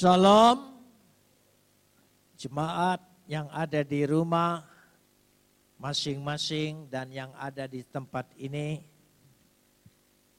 Shalom, 0.00 0.80
jemaat 2.40 3.04
yang 3.28 3.52
ada 3.52 3.84
di 3.84 4.08
rumah 4.08 4.64
masing-masing 5.76 6.88
dan 6.88 7.12
yang 7.12 7.28
ada 7.36 7.68
di 7.68 7.84
tempat 7.84 8.24
ini. 8.40 8.80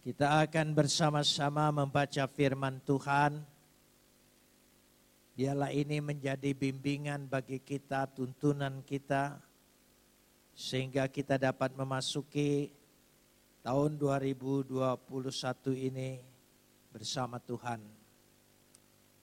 Kita 0.02 0.42
akan 0.42 0.74
bersama-sama 0.74 1.70
membaca 1.70 2.26
firman 2.26 2.82
Tuhan. 2.82 3.38
Biarlah 5.38 5.70
ini 5.70 6.02
menjadi 6.02 6.58
bimbingan 6.58 7.30
bagi 7.30 7.62
kita, 7.62 8.10
tuntunan 8.10 8.82
kita, 8.82 9.38
sehingga 10.58 11.06
kita 11.06 11.38
dapat 11.38 11.78
memasuki 11.78 12.74
tahun 13.62 13.94
2021 14.02 15.06
ini 15.78 16.18
bersama 16.90 17.38
Tuhan. 17.38 18.01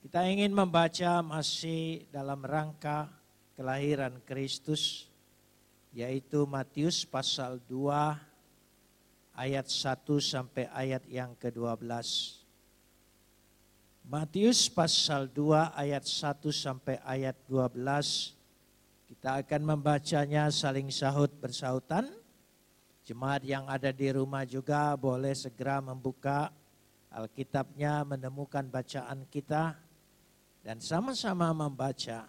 Kita 0.08 0.24
ingin 0.24 0.56
membaca 0.56 1.20
masih 1.20 2.08
dalam 2.08 2.40
rangka 2.40 3.12
kelahiran 3.60 4.16
Kristus, 4.24 5.04
yaitu 5.92 6.48
Matius 6.48 7.04
pasal 7.04 7.60
2 7.68 8.16
ayat 9.36 9.68
1 9.68 10.08
sampai 10.16 10.64
ayat 10.72 11.04
yang 11.12 11.36
ke-12. 11.36 11.84
Matius 14.08 14.72
pasal 14.72 15.28
2 15.28 15.76
ayat 15.76 16.08
1 16.08 16.40
sampai 16.56 16.96
ayat 17.04 17.36
12. 17.44 18.32
Kita 19.12 19.44
akan 19.44 19.60
membacanya 19.60 20.48
saling 20.48 20.88
sahut 20.88 21.28
bersahutan. 21.36 22.08
Jemaat 23.04 23.44
yang 23.44 23.68
ada 23.68 23.92
di 23.92 24.08
rumah 24.08 24.48
juga 24.48 24.96
boleh 24.96 25.36
segera 25.36 25.84
membuka 25.84 26.48
Alkitabnya 27.12 28.08
menemukan 28.08 28.64
bacaan 28.72 29.28
kita 29.28 29.87
dan 30.62 30.82
sama-sama 30.82 31.50
membaca. 31.54 32.26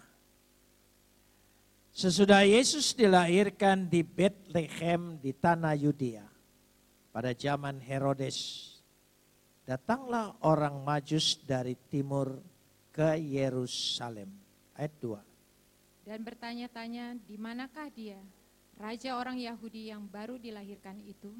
Sesudah 1.90 2.46
Yesus 2.46 2.94
dilahirkan 2.94 3.90
di 3.90 4.06
Bethlehem 4.06 5.18
di 5.18 5.34
tanah 5.34 5.74
Yudea 5.74 6.24
pada 7.10 7.34
zaman 7.34 7.82
Herodes, 7.82 8.70
datanglah 9.66 10.38
orang 10.46 10.78
Majus 10.86 11.42
dari 11.42 11.74
timur 11.90 12.38
ke 12.94 13.18
Yerusalem. 13.18 14.30
Ayat 14.78 14.94
2. 15.02 16.06
Dan 16.06 16.22
bertanya-tanya, 16.22 17.18
di 17.26 17.36
manakah 17.36 17.90
dia, 17.92 18.18
raja 18.78 19.18
orang 19.18 19.36
Yahudi 19.36 19.90
yang 19.90 20.06
baru 20.06 20.38
dilahirkan 20.38 20.98
itu? 21.04 21.30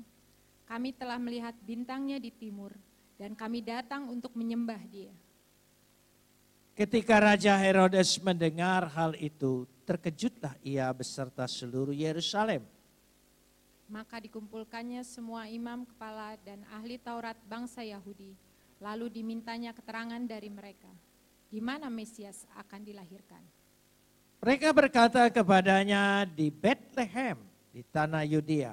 Kami 0.67 0.95
telah 0.95 1.19
melihat 1.19 1.55
bintangnya 1.67 2.23
di 2.23 2.31
timur, 2.31 2.71
dan 3.19 3.35
kami 3.35 3.63
datang 3.63 4.07
untuk 4.07 4.35
menyembah 4.39 4.79
dia. 4.91 5.11
Ketika 6.81 7.21
Raja 7.21 7.61
Herodes 7.61 8.17
mendengar 8.25 8.89
hal 8.97 9.13
itu, 9.21 9.69
terkejutlah 9.85 10.57
ia 10.65 10.89
beserta 10.97 11.45
seluruh 11.45 11.93
Yerusalem. 11.93 12.65
Maka 13.85 14.17
dikumpulkannya 14.17 15.05
semua 15.05 15.45
imam 15.45 15.85
kepala 15.85 16.41
dan 16.41 16.65
ahli 16.73 16.97
Taurat 16.97 17.37
bangsa 17.45 17.85
Yahudi, 17.85 18.33
lalu 18.81 19.13
dimintanya 19.13 19.77
keterangan 19.77 20.25
dari 20.25 20.49
mereka, 20.49 20.89
di 21.53 21.61
mana 21.61 21.93
Mesias 21.93 22.49
akan 22.57 22.81
dilahirkan. 22.81 23.45
Mereka 24.41 24.73
berkata 24.73 25.29
kepadanya 25.29 26.25
di 26.25 26.49
Bethlehem, 26.49 27.45
di 27.77 27.85
tanah 27.85 28.25
Yudea, 28.25 28.73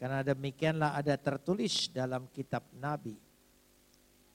karena 0.00 0.24
demikianlah 0.24 0.96
ada 0.96 1.12
tertulis 1.20 1.92
dalam 1.92 2.24
kitab 2.32 2.64
Nabi. 2.72 3.20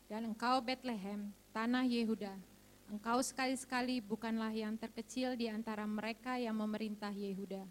Dan 0.05 0.29
engkau 0.29 0.61
Bethlehem, 0.61 1.33
tanah 1.49 1.89
Yehuda, 1.89 2.52
Engkau 2.93 3.25
sekali-sekali 3.25 4.05
bukanlah 4.05 4.53
yang 4.53 4.77
terkecil 4.77 5.33
di 5.33 5.49
antara 5.49 5.81
mereka 5.89 6.37
yang 6.37 6.53
memerintah 6.53 7.09
Yehuda, 7.09 7.65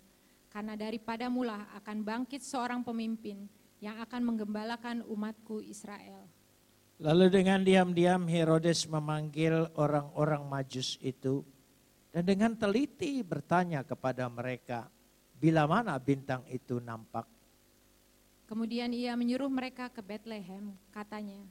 karena 0.51 0.75
daripada 0.75 1.31
mula 1.31 1.63
akan 1.79 2.03
bangkit 2.03 2.43
seorang 2.43 2.83
pemimpin 2.83 3.47
yang 3.79 4.03
akan 4.03 4.19
menggembalakan 4.19 5.07
umatku 5.07 5.63
Israel. 5.63 6.27
Lalu 6.99 7.31
dengan 7.31 7.63
diam-diam 7.63 8.27
Herodes 8.27 8.83
memanggil 8.91 9.71
orang-orang 9.79 10.43
majus 10.43 10.99
itu 10.99 11.47
dan 12.11 12.27
dengan 12.27 12.59
teliti 12.59 13.23
bertanya 13.23 13.87
kepada 13.87 14.27
mereka, 14.27 14.91
bila 15.39 15.71
mana 15.71 15.95
bintang 16.03 16.43
itu 16.51 16.83
nampak? 16.83 17.31
Kemudian 18.51 18.91
ia 18.91 19.15
menyuruh 19.15 19.47
mereka 19.47 19.87
ke 19.87 20.03
Bethlehem, 20.03 20.75
katanya, 20.91 21.47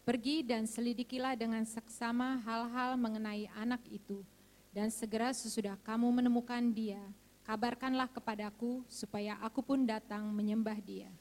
Pergi 0.00 0.40
dan 0.40 0.64
selidikilah 0.64 1.36
dengan 1.36 1.60
seksama 1.68 2.40
hal-hal 2.40 2.96
mengenai 2.96 3.46
anak 3.52 3.84
itu, 3.92 4.24
dan 4.72 4.88
segera 4.88 5.28
sesudah 5.30 5.76
kamu 5.84 6.08
menemukan 6.08 6.62
dia, 6.72 7.00
kabarkanlah 7.44 8.08
kepadaku 8.08 8.80
supaya 8.88 9.36
aku 9.44 9.60
pun 9.60 9.84
datang 9.84 10.24
menyembah 10.32 10.80
dia. 10.80 11.12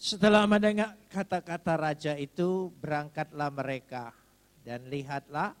Setelah 0.00 0.48
mendengar 0.48 0.96
kata-kata 1.12 1.76
raja 1.76 2.12
itu, 2.16 2.72
berangkatlah 2.80 3.52
mereka 3.52 4.12
dan 4.64 4.88
lihatlah 4.90 5.52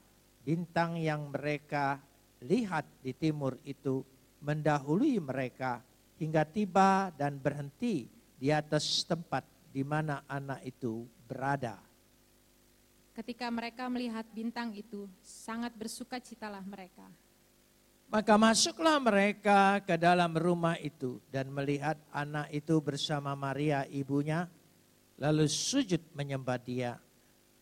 bintang 0.42 0.96
yang 0.96 1.28
mereka 1.30 2.00
lihat 2.42 2.88
di 3.00 3.12
timur 3.16 3.56
itu 3.64 4.04
mendahului 4.44 5.16
mereka 5.22 5.84
hingga 6.16 6.42
tiba 6.44 7.12
dan 7.16 7.36
berhenti 7.36 8.08
di 8.36 8.48
atas 8.52 9.04
tempat 9.04 9.44
di 9.72 9.80
mana 9.84 10.24
anak 10.28 10.64
itu 10.64 11.04
berada. 11.24 11.85
Ketika 13.16 13.48
mereka 13.48 13.88
melihat 13.88 14.28
bintang 14.28 14.76
itu, 14.76 15.08
sangat 15.24 15.72
bersuka 15.72 16.20
citalah 16.20 16.60
mereka. 16.60 17.08
Maka 18.12 18.36
masuklah 18.36 19.00
mereka 19.00 19.80
ke 19.80 19.96
dalam 19.96 20.36
rumah 20.36 20.76
itu 20.76 21.16
dan 21.32 21.48
melihat 21.48 21.96
anak 22.12 22.52
itu 22.52 22.76
bersama 22.76 23.32
Maria 23.32 23.88
ibunya, 23.88 24.52
lalu 25.16 25.48
sujud 25.48 26.12
menyembah 26.12 26.60
dia. 26.60 27.00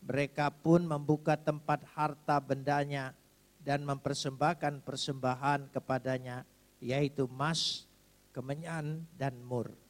Mereka 0.03 0.51
pun 0.59 0.83
membuka 0.91 1.39
tempat 1.39 1.87
harta 1.95 2.43
bendanya 2.43 3.15
dan 3.63 3.87
mempersembahkan 3.87 4.83
persembahan 4.83 5.71
kepadanya, 5.71 6.43
yaitu 6.83 7.31
emas, 7.31 7.87
kemenyan, 8.35 9.07
dan 9.15 9.39
mur. 9.39 9.84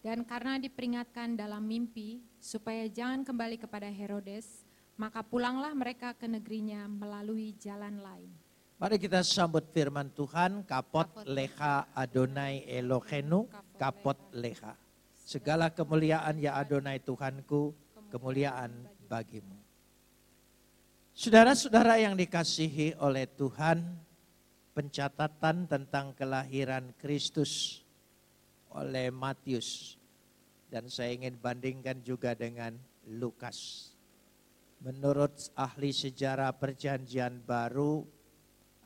Dan 0.00 0.24
karena 0.24 0.56
diperingatkan 0.56 1.36
dalam 1.36 1.60
mimpi 1.60 2.24
supaya 2.40 2.88
jangan 2.88 3.20
kembali 3.20 3.60
kepada 3.60 3.84
Herodes, 3.84 4.64
maka 4.96 5.20
pulanglah 5.20 5.76
mereka 5.76 6.16
ke 6.16 6.24
negerinya 6.24 6.88
melalui 6.88 7.52
jalan 7.60 8.00
lain. 8.00 8.32
Mari 8.80 8.96
kita 8.96 9.20
sambut 9.20 9.68
firman 9.76 10.08
Tuhan, 10.16 10.64
kapot 10.64 11.04
leha 11.28 11.84
Adonai 11.92 12.64
Elohenu, 12.64 13.44
kapot 13.76 14.16
leha. 14.32 14.72
Segala 15.20 15.68
kemuliaan 15.68 16.40
ya 16.40 16.56
Adonai 16.56 16.96
Tuhanku, 17.04 17.76
kemuliaan 18.08 18.72
bagimu. 19.04 19.52
Saudara-saudara 21.12 22.00
yang 22.00 22.16
dikasihi 22.16 22.96
oleh 23.04 23.28
Tuhan, 23.28 23.84
pencatatan 24.72 25.68
tentang 25.68 26.16
kelahiran 26.16 26.96
Kristus 26.96 27.79
oleh 28.74 29.10
Matius. 29.10 29.98
Dan 30.70 30.86
saya 30.86 31.10
ingin 31.14 31.34
bandingkan 31.34 31.98
juga 32.06 32.34
dengan 32.38 32.78
Lukas. 33.06 33.90
Menurut 34.80 35.50
ahli 35.58 35.90
sejarah 35.90 36.54
perjanjian 36.54 37.42
baru, 37.42 38.06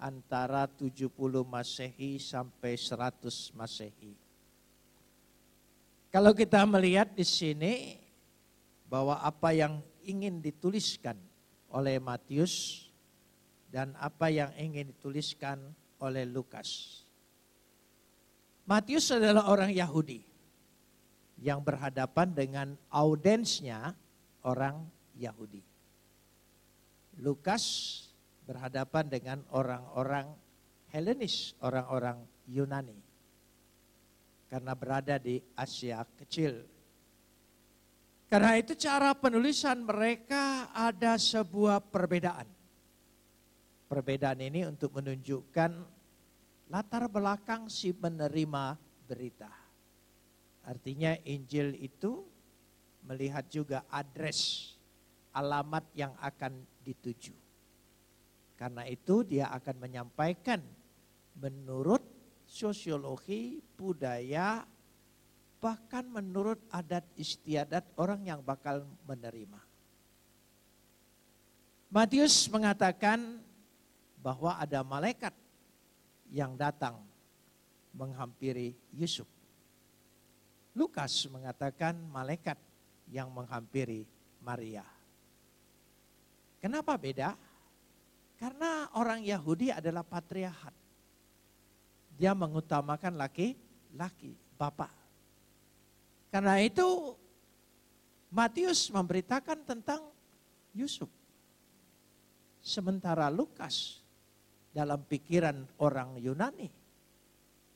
antara 0.00 0.66
70 0.66 1.08
Masehi 1.46 2.18
sampai 2.18 2.76
100 2.76 3.54
Masehi. 3.54 4.12
Kalau 6.10 6.30
kita 6.36 6.62
melihat 6.68 7.10
di 7.10 7.26
sini 7.26 7.98
bahwa 8.86 9.18
apa 9.18 9.50
yang 9.50 9.82
ingin 10.06 10.38
dituliskan 10.38 11.18
oleh 11.72 11.98
Matius 11.98 12.86
dan 13.72 13.96
apa 13.98 14.30
yang 14.30 14.52
ingin 14.54 14.94
dituliskan 14.94 15.58
oleh 15.98 16.22
Lukas 16.22 17.02
Matius 18.64 19.12
adalah 19.12 19.52
orang 19.52 19.68
Yahudi 19.68 20.24
yang 21.44 21.60
berhadapan 21.60 22.32
dengan 22.32 22.68
audiensnya 22.88 23.92
orang 24.40 24.80
Yahudi. 25.20 25.60
Lukas 27.20 27.64
berhadapan 28.48 29.04
dengan 29.12 29.38
orang-orang 29.52 30.32
Helenis, 30.88 31.52
orang-orang 31.60 32.16
Yunani. 32.48 32.96
Karena 34.48 34.72
berada 34.72 35.20
di 35.20 35.42
Asia 35.58 36.06
Kecil. 36.16 36.62
Karena 38.30 38.56
itu 38.56 38.72
cara 38.78 39.12
penulisan 39.12 39.84
mereka 39.84 40.72
ada 40.72 41.20
sebuah 41.20 41.82
perbedaan. 41.92 42.46
Perbedaan 43.90 44.40
ini 44.40 44.64
untuk 44.64 44.96
menunjukkan 44.96 45.93
latar 46.68 47.08
belakang 47.10 47.68
si 47.68 47.92
penerima 47.92 48.78
berita. 49.04 49.50
Artinya 50.64 51.12
Injil 51.28 51.76
itu 51.76 52.24
melihat 53.04 53.44
juga 53.52 53.84
address, 53.92 54.72
alamat 55.36 55.84
yang 55.92 56.16
akan 56.24 56.64
dituju. 56.80 57.36
Karena 58.56 58.88
itu 58.88 59.26
dia 59.26 59.52
akan 59.52 59.76
menyampaikan 59.76 60.62
menurut 61.36 62.00
sosiologi, 62.48 63.60
budaya, 63.76 64.64
bahkan 65.60 66.06
menurut 66.08 66.60
adat 66.72 67.04
istiadat 67.16 67.84
orang 68.00 68.24
yang 68.24 68.40
bakal 68.40 68.88
menerima. 69.04 69.60
Matius 71.92 72.48
mengatakan 72.48 73.38
bahwa 74.18 74.56
ada 74.56 74.80
malaikat 74.80 75.30
yang 76.34 76.58
datang 76.58 76.98
menghampiri 77.94 78.74
Yusuf. 78.90 79.30
Lukas 80.74 81.30
mengatakan 81.30 81.94
malaikat 82.10 82.58
yang 83.06 83.30
menghampiri 83.30 84.02
Maria. 84.42 84.82
Kenapa 86.58 86.98
beda? 86.98 87.38
Karena 88.34 88.90
orang 88.98 89.22
Yahudi 89.22 89.70
adalah 89.70 90.02
patriarkat. 90.02 90.74
Dia 92.18 92.34
mengutamakan 92.34 93.14
laki-laki, 93.14 94.34
bapak. 94.58 94.90
Karena 96.34 96.58
itu 96.58 97.14
Matius 98.34 98.90
memberitakan 98.90 99.62
tentang 99.62 100.02
Yusuf. 100.74 101.06
Sementara 102.58 103.30
Lukas 103.30 104.03
dalam 104.74 105.06
pikiran 105.06 105.54
orang 105.78 106.18
Yunani 106.18 106.66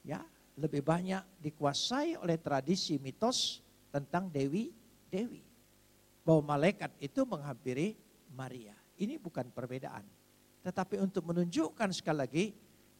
ya 0.02 0.18
lebih 0.58 0.82
banyak 0.82 1.22
dikuasai 1.38 2.18
oleh 2.18 2.34
tradisi 2.42 2.98
mitos 2.98 3.62
tentang 3.94 4.26
dewi 4.26 4.74
dewi 5.06 5.46
bahwa 6.26 6.58
malaikat 6.58 6.92
itu 7.00 7.24
menghampiri 7.24 7.96
Maria. 8.36 8.76
Ini 8.98 9.16
bukan 9.16 9.48
perbedaan. 9.48 10.04
Tetapi 10.60 11.00
untuk 11.00 11.24
menunjukkan 11.24 11.88
sekali 11.94 12.18
lagi 12.18 12.46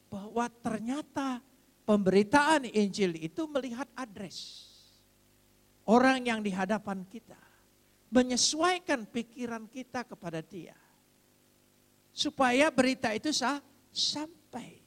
bahwa 0.08 0.48
ternyata 0.48 1.42
pemberitaan 1.84 2.64
Injil 2.72 3.20
itu 3.20 3.44
melihat 3.50 3.84
adres 3.92 4.64
orang 5.84 6.24
yang 6.24 6.40
di 6.40 6.48
hadapan 6.48 7.04
kita. 7.04 7.36
Menyesuaikan 8.08 9.04
pikiran 9.04 9.68
kita 9.68 10.00
kepada 10.08 10.40
dia. 10.40 10.72
Supaya 12.08 12.72
berita 12.72 13.12
itu 13.12 13.28
sah, 13.36 13.60
sampai. 13.93 14.79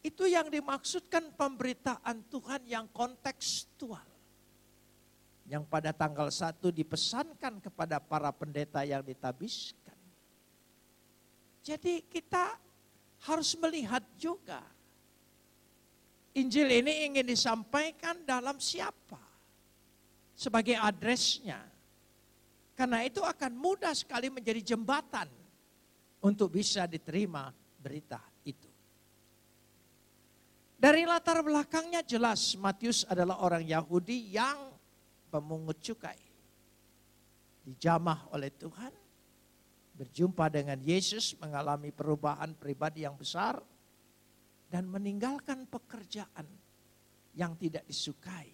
Itu 0.00 0.24
yang 0.24 0.48
dimaksudkan 0.48 1.36
pemberitaan 1.36 2.24
Tuhan 2.32 2.64
yang 2.64 2.88
kontekstual. 2.88 4.06
Yang 5.44 5.64
pada 5.68 5.90
tanggal 5.92 6.32
1 6.32 6.56
dipesankan 6.72 7.60
kepada 7.60 8.00
para 8.00 8.32
pendeta 8.32 8.80
yang 8.86 9.04
ditabiskan. 9.04 9.98
Jadi 11.60 12.06
kita 12.08 12.56
harus 13.28 13.52
melihat 13.60 14.00
juga. 14.16 14.64
Injil 16.32 16.70
ini 16.70 17.10
ingin 17.10 17.26
disampaikan 17.26 18.22
dalam 18.24 18.56
siapa? 18.56 19.20
Sebagai 20.32 20.78
adresnya. 20.78 21.60
Karena 22.72 23.04
itu 23.04 23.20
akan 23.20 23.52
mudah 23.52 23.92
sekali 23.92 24.32
menjadi 24.32 24.72
jembatan 24.72 25.28
untuk 26.20 26.52
bisa 26.52 26.84
diterima 26.84 27.48
berita 27.80 28.20
itu. 28.44 28.68
Dari 30.80 31.04
latar 31.04 31.44
belakangnya 31.44 32.00
jelas 32.00 32.56
Matius 32.56 33.04
adalah 33.04 33.44
orang 33.44 33.64
Yahudi 33.64 34.32
yang 34.32 34.72
pemungut 35.28 35.76
cukai. 35.80 36.16
Dijamah 37.60 38.32
oleh 38.32 38.48
Tuhan, 38.56 38.92
berjumpa 40.00 40.48
dengan 40.48 40.80
Yesus, 40.80 41.36
mengalami 41.36 41.92
perubahan 41.92 42.56
pribadi 42.56 43.04
yang 43.04 43.20
besar, 43.20 43.60
dan 44.72 44.88
meninggalkan 44.88 45.68
pekerjaan 45.68 46.48
yang 47.36 47.52
tidak 47.60 47.84
disukai 47.84 48.48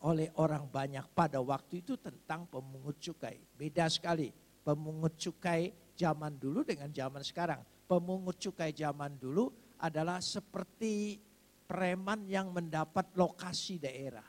oleh 0.00 0.32
orang 0.40 0.64
banyak 0.64 1.04
pada 1.12 1.44
waktu 1.44 1.84
itu 1.84 2.00
tentang 2.00 2.48
pemungut 2.48 2.96
cukai. 2.96 3.36
Beda 3.52 3.84
sekali 3.92 4.32
pemungut 4.64 5.20
cukai 5.20 5.68
zaman 6.00 6.40
dulu 6.40 6.64
dengan 6.64 6.88
zaman 6.88 7.20
sekarang. 7.20 7.60
Pemungut 7.84 8.40
cukai 8.40 8.72
zaman 8.72 9.20
dulu 9.20 9.52
adalah 9.76 10.24
seperti 10.24 11.20
preman 11.68 12.24
yang 12.24 12.48
mendapat 12.48 13.12
lokasi 13.12 13.76
daerah. 13.76 14.24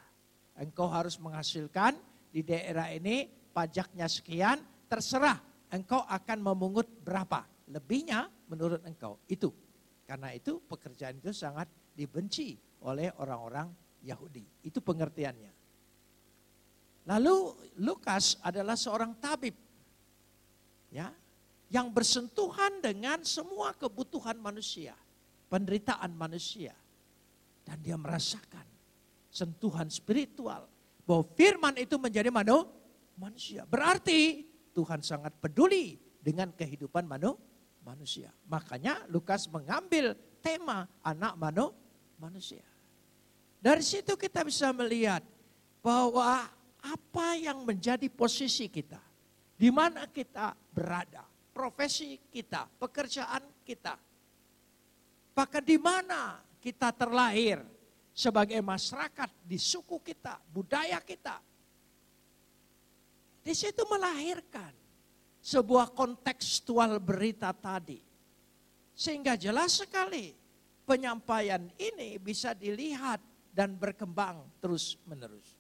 Engkau 0.60 0.92
harus 0.92 1.16
menghasilkan 1.16 1.96
di 2.28 2.44
daerah 2.44 2.92
ini 2.92 3.26
pajaknya 3.56 4.12
sekian, 4.12 4.60
terserah 4.92 5.40
engkau 5.72 6.04
akan 6.04 6.38
memungut 6.44 6.88
berapa. 7.08 7.48
Lebihnya 7.72 8.28
menurut 8.52 8.84
engkau. 8.84 9.16
Itu. 9.32 9.56
Karena 10.04 10.36
itu 10.36 10.60
pekerjaan 10.68 11.24
itu 11.24 11.32
sangat 11.32 11.72
dibenci 11.96 12.60
oleh 12.84 13.08
orang-orang 13.16 13.72
Yahudi. 14.04 14.44
Itu 14.68 14.84
pengertiannya. 14.84 15.52
Lalu 17.08 17.36
Lukas 17.82 18.36
adalah 18.44 18.76
seorang 18.76 19.16
tabib. 19.18 19.56
Ya, 20.92 21.08
yang 21.72 21.88
bersentuhan 21.88 22.84
dengan 22.84 23.24
semua 23.24 23.72
kebutuhan 23.72 24.36
manusia, 24.36 24.92
penderitaan 25.48 26.12
manusia. 26.12 26.76
Dan 27.64 27.80
dia 27.80 27.96
merasakan 27.96 28.68
sentuhan 29.32 29.88
spiritual 29.88 30.68
bahwa 31.08 31.24
firman 31.40 31.80
itu 31.80 31.96
menjadi 31.96 32.28
manu, 32.28 32.68
manusia. 33.16 33.64
Berarti 33.64 34.44
Tuhan 34.76 35.00
sangat 35.00 35.32
peduli 35.40 35.96
dengan 36.20 36.52
kehidupan 36.52 37.08
manu, 37.08 37.40
manusia. 37.88 38.36
Makanya 38.52 39.08
Lukas 39.08 39.48
mengambil 39.48 40.12
tema 40.44 40.92
anak 41.00 41.40
manu, 41.40 41.72
manusia. 42.20 42.68
Dari 43.64 43.86
situ 43.86 44.20
kita 44.20 44.44
bisa 44.44 44.76
melihat 44.76 45.24
bahwa 45.80 46.52
apa 46.82 47.28
yang 47.40 47.64
menjadi 47.64 48.12
posisi 48.12 48.68
kita, 48.68 49.00
di 49.56 49.70
mana 49.70 50.10
kita 50.10 50.58
berada 50.74 51.31
profesi 51.52 52.18
kita, 52.32 52.68
pekerjaan 52.80 53.44
kita. 53.68 53.96
Bahkan 55.32 55.64
di 55.64 55.78
mana 55.80 56.40
kita 56.60 56.92
terlahir 56.96 57.64
sebagai 58.12 58.60
masyarakat 58.60 59.30
di 59.48 59.56
suku 59.56 60.00
kita, 60.04 60.40
budaya 60.52 61.00
kita. 61.00 61.40
Di 63.42 63.54
situ 63.56 63.82
melahirkan 63.90 64.72
sebuah 65.42 65.92
kontekstual 65.92 67.02
berita 67.02 67.50
tadi. 67.56 67.98
Sehingga 68.94 69.34
jelas 69.34 69.82
sekali 69.82 70.36
penyampaian 70.86 71.66
ini 71.80 72.22
bisa 72.22 72.54
dilihat 72.54 73.18
dan 73.50 73.74
berkembang 73.74 74.46
terus 74.62 74.96
menerus. 75.10 75.58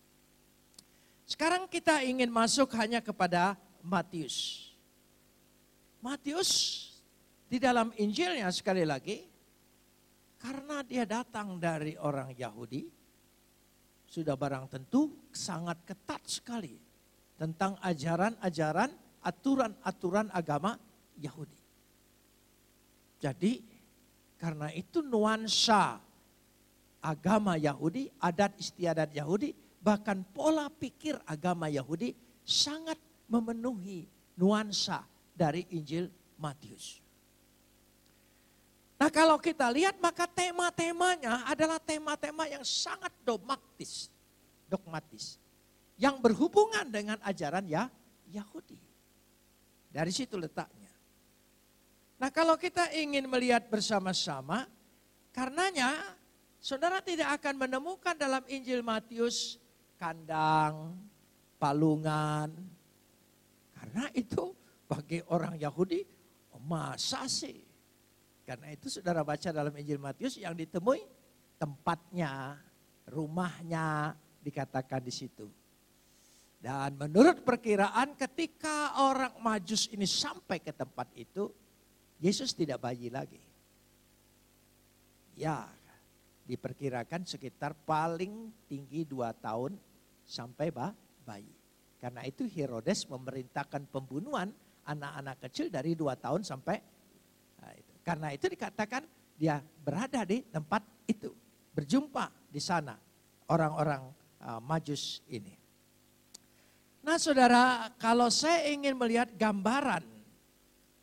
Sekarang 1.25 1.65
kita 1.65 2.03
ingin 2.03 2.27
masuk 2.27 2.69
hanya 2.75 2.99
kepada 2.99 3.55
Matius. 3.81 4.70
Matius 6.01 6.51
di 7.45 7.61
dalam 7.61 7.93
Injilnya 8.01 8.49
sekali 8.49 8.81
lagi, 8.81 9.21
karena 10.41 10.81
dia 10.81 11.05
datang 11.05 11.61
dari 11.61 11.93
orang 12.01 12.33
Yahudi, 12.33 12.89
sudah 14.09 14.33
barang 14.33 14.65
tentu 14.67 15.29
sangat 15.29 15.85
ketat 15.85 16.25
sekali 16.25 16.73
tentang 17.37 17.77
ajaran-ajaran, 17.85 18.89
aturan-aturan 19.21 20.27
agama 20.33 20.73
Yahudi. 21.21 21.59
Jadi 23.21 23.61
karena 24.41 24.73
itu 24.73 25.05
nuansa 25.05 26.01
agama 27.05 27.61
Yahudi, 27.61 28.09
adat 28.17 28.57
istiadat 28.57 29.13
Yahudi, 29.13 29.53
bahkan 29.77 30.25
pola 30.33 30.65
pikir 30.73 31.21
agama 31.29 31.69
Yahudi 31.69 32.17
sangat 32.41 32.97
memenuhi 33.29 34.09
nuansa 34.33 35.10
dari 35.35 35.65
Injil 35.71 36.11
Matius. 36.37 37.01
Nah 39.01 39.09
kalau 39.09 39.41
kita 39.41 39.65
lihat 39.73 39.97
maka 39.97 40.29
tema-temanya 40.29 41.49
adalah 41.49 41.81
tema-tema 41.81 42.45
yang 42.45 42.61
sangat 42.61 43.09
dogmatis. 43.25 44.13
Dogmatis. 44.69 45.41
Yang 45.97 46.21
berhubungan 46.21 46.85
dengan 46.85 47.17
ajaran 47.25 47.65
ya 47.65 47.89
Yahudi. 48.29 48.77
Dari 49.89 50.13
situ 50.13 50.37
letaknya. 50.37 50.93
Nah 52.21 52.29
kalau 52.29 52.53
kita 52.53 52.93
ingin 52.93 53.25
melihat 53.25 53.65
bersama-sama, 53.73 54.69
karenanya 55.33 55.97
saudara 56.61 57.01
tidak 57.01 57.41
akan 57.41 57.65
menemukan 57.65 58.13
dalam 58.13 58.45
Injil 58.45 58.85
Matius 58.85 59.57
kandang, 59.97 60.93
palungan. 61.57 62.53
Karena 63.73 64.05
itu 64.13 64.53
bagi 64.91 65.23
orang 65.31 65.55
Yahudi, 65.55 66.03
masa 66.67 67.23
sih? 67.31 67.63
Karena 68.43 68.75
itu 68.75 68.91
saudara 68.91 69.23
baca 69.23 69.47
dalam 69.47 69.71
Injil 69.71 69.95
Matius 69.95 70.35
yang 70.35 70.51
ditemui 70.51 70.99
tempatnya, 71.55 72.59
rumahnya 73.07 74.11
dikatakan 74.43 74.99
di 74.99 75.13
situ. 75.15 75.47
Dan 76.59 76.99
menurut 76.99 77.47
perkiraan 77.47 78.19
ketika 78.19 78.99
orang 78.99 79.39
majus 79.39 79.87
ini 79.95 80.03
sampai 80.03 80.59
ke 80.59 80.75
tempat 80.75 81.07
itu, 81.15 81.47
Yesus 82.19 82.51
tidak 82.51 82.83
bayi 82.83 83.07
lagi. 83.07 83.39
Ya, 85.39 85.71
diperkirakan 86.43 87.23
sekitar 87.23 87.73
paling 87.87 88.51
tinggi 88.67 89.07
dua 89.07 89.31
tahun 89.31 89.79
sampai 90.27 90.69
bayi. 91.23 91.55
Karena 91.97 92.27
itu 92.27 92.43
Herodes 92.45 93.07
memerintahkan 93.07 93.87
pembunuhan 93.89 94.51
anak-anak 94.85 95.37
kecil 95.47 95.69
dari 95.69 95.93
dua 95.93 96.17
tahun 96.17 96.41
sampai 96.45 96.77
nah. 97.61 97.73
Karena 98.01 98.33
itu 98.33 98.49
dikatakan 98.49 99.05
dia 99.37 99.61
berada 99.61 100.25
di 100.25 100.41
tempat 100.45 100.81
itu, 101.05 101.29
berjumpa 101.73 102.29
di 102.49 102.57
sana 102.57 102.97
orang-orang 103.49 104.09
uh, 104.41 104.61
Majus 104.61 105.21
ini. 105.29 105.53
Nah 107.01 107.17
saudara, 107.17 107.89
kalau 107.97 108.29
saya 108.29 108.69
ingin 108.69 108.93
melihat 108.93 109.29
gambaran 109.33 110.05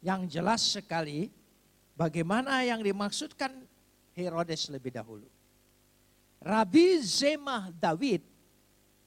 yang 0.03 0.31
jelas 0.31 0.63
sekali 0.63 1.31
bagaimana 1.99 2.63
yang 2.63 2.79
dimaksudkan 2.83 3.51
Herodes 4.15 4.71
lebih 4.71 4.95
dahulu. 4.95 5.27
Rabi 6.39 7.03
Zemah 7.03 7.75
David 7.75 8.23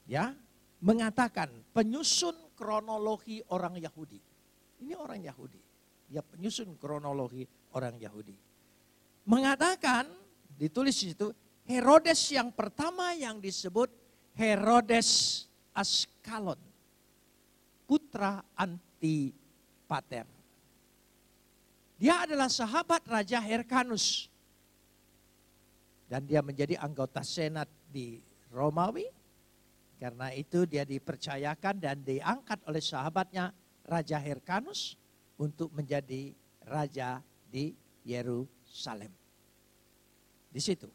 ya 0.04 0.36
mengatakan 0.84 1.48
penyusun 1.72 2.36
kronologi 2.60 3.40
orang 3.48 3.80
Yahudi. 3.80 4.31
Ini 4.82 4.94
orang 4.98 5.22
Yahudi. 5.22 5.62
Dia 6.12 6.26
penyusun 6.26 6.76
kronologi 6.76 7.46
orang 7.78 7.96
Yahudi. 8.02 8.36
Mengatakan 9.30 10.10
ditulis 10.58 10.98
di 10.98 11.14
situ 11.14 11.30
Herodes 11.70 12.20
yang 12.34 12.52
pertama 12.52 13.14
yang 13.14 13.38
disebut 13.40 13.88
Herodes 14.36 15.46
Askalon 15.72 16.60
putra 17.92 18.40
Antipater. 18.56 20.24
Dia 22.00 22.24
adalah 22.24 22.48
sahabat 22.48 23.04
Raja 23.04 23.44
Herkanus. 23.44 24.32
Dan 26.08 26.24
dia 26.24 26.40
menjadi 26.40 26.80
anggota 26.80 27.20
senat 27.20 27.68
di 27.92 28.24
Romawi. 28.56 29.12
Karena 30.00 30.32
itu 30.32 30.64
dia 30.64 30.88
dipercayakan 30.88 31.76
dan 31.84 32.00
diangkat 32.00 32.64
oleh 32.64 32.80
sahabatnya 32.80 33.52
Raja 33.92 34.16
Herkanus 34.16 34.96
untuk 35.36 35.68
menjadi 35.76 36.32
raja 36.64 37.20
di 37.52 37.76
Yerusalem. 38.08 39.12
Di 40.48 40.64
situ. 40.64 40.88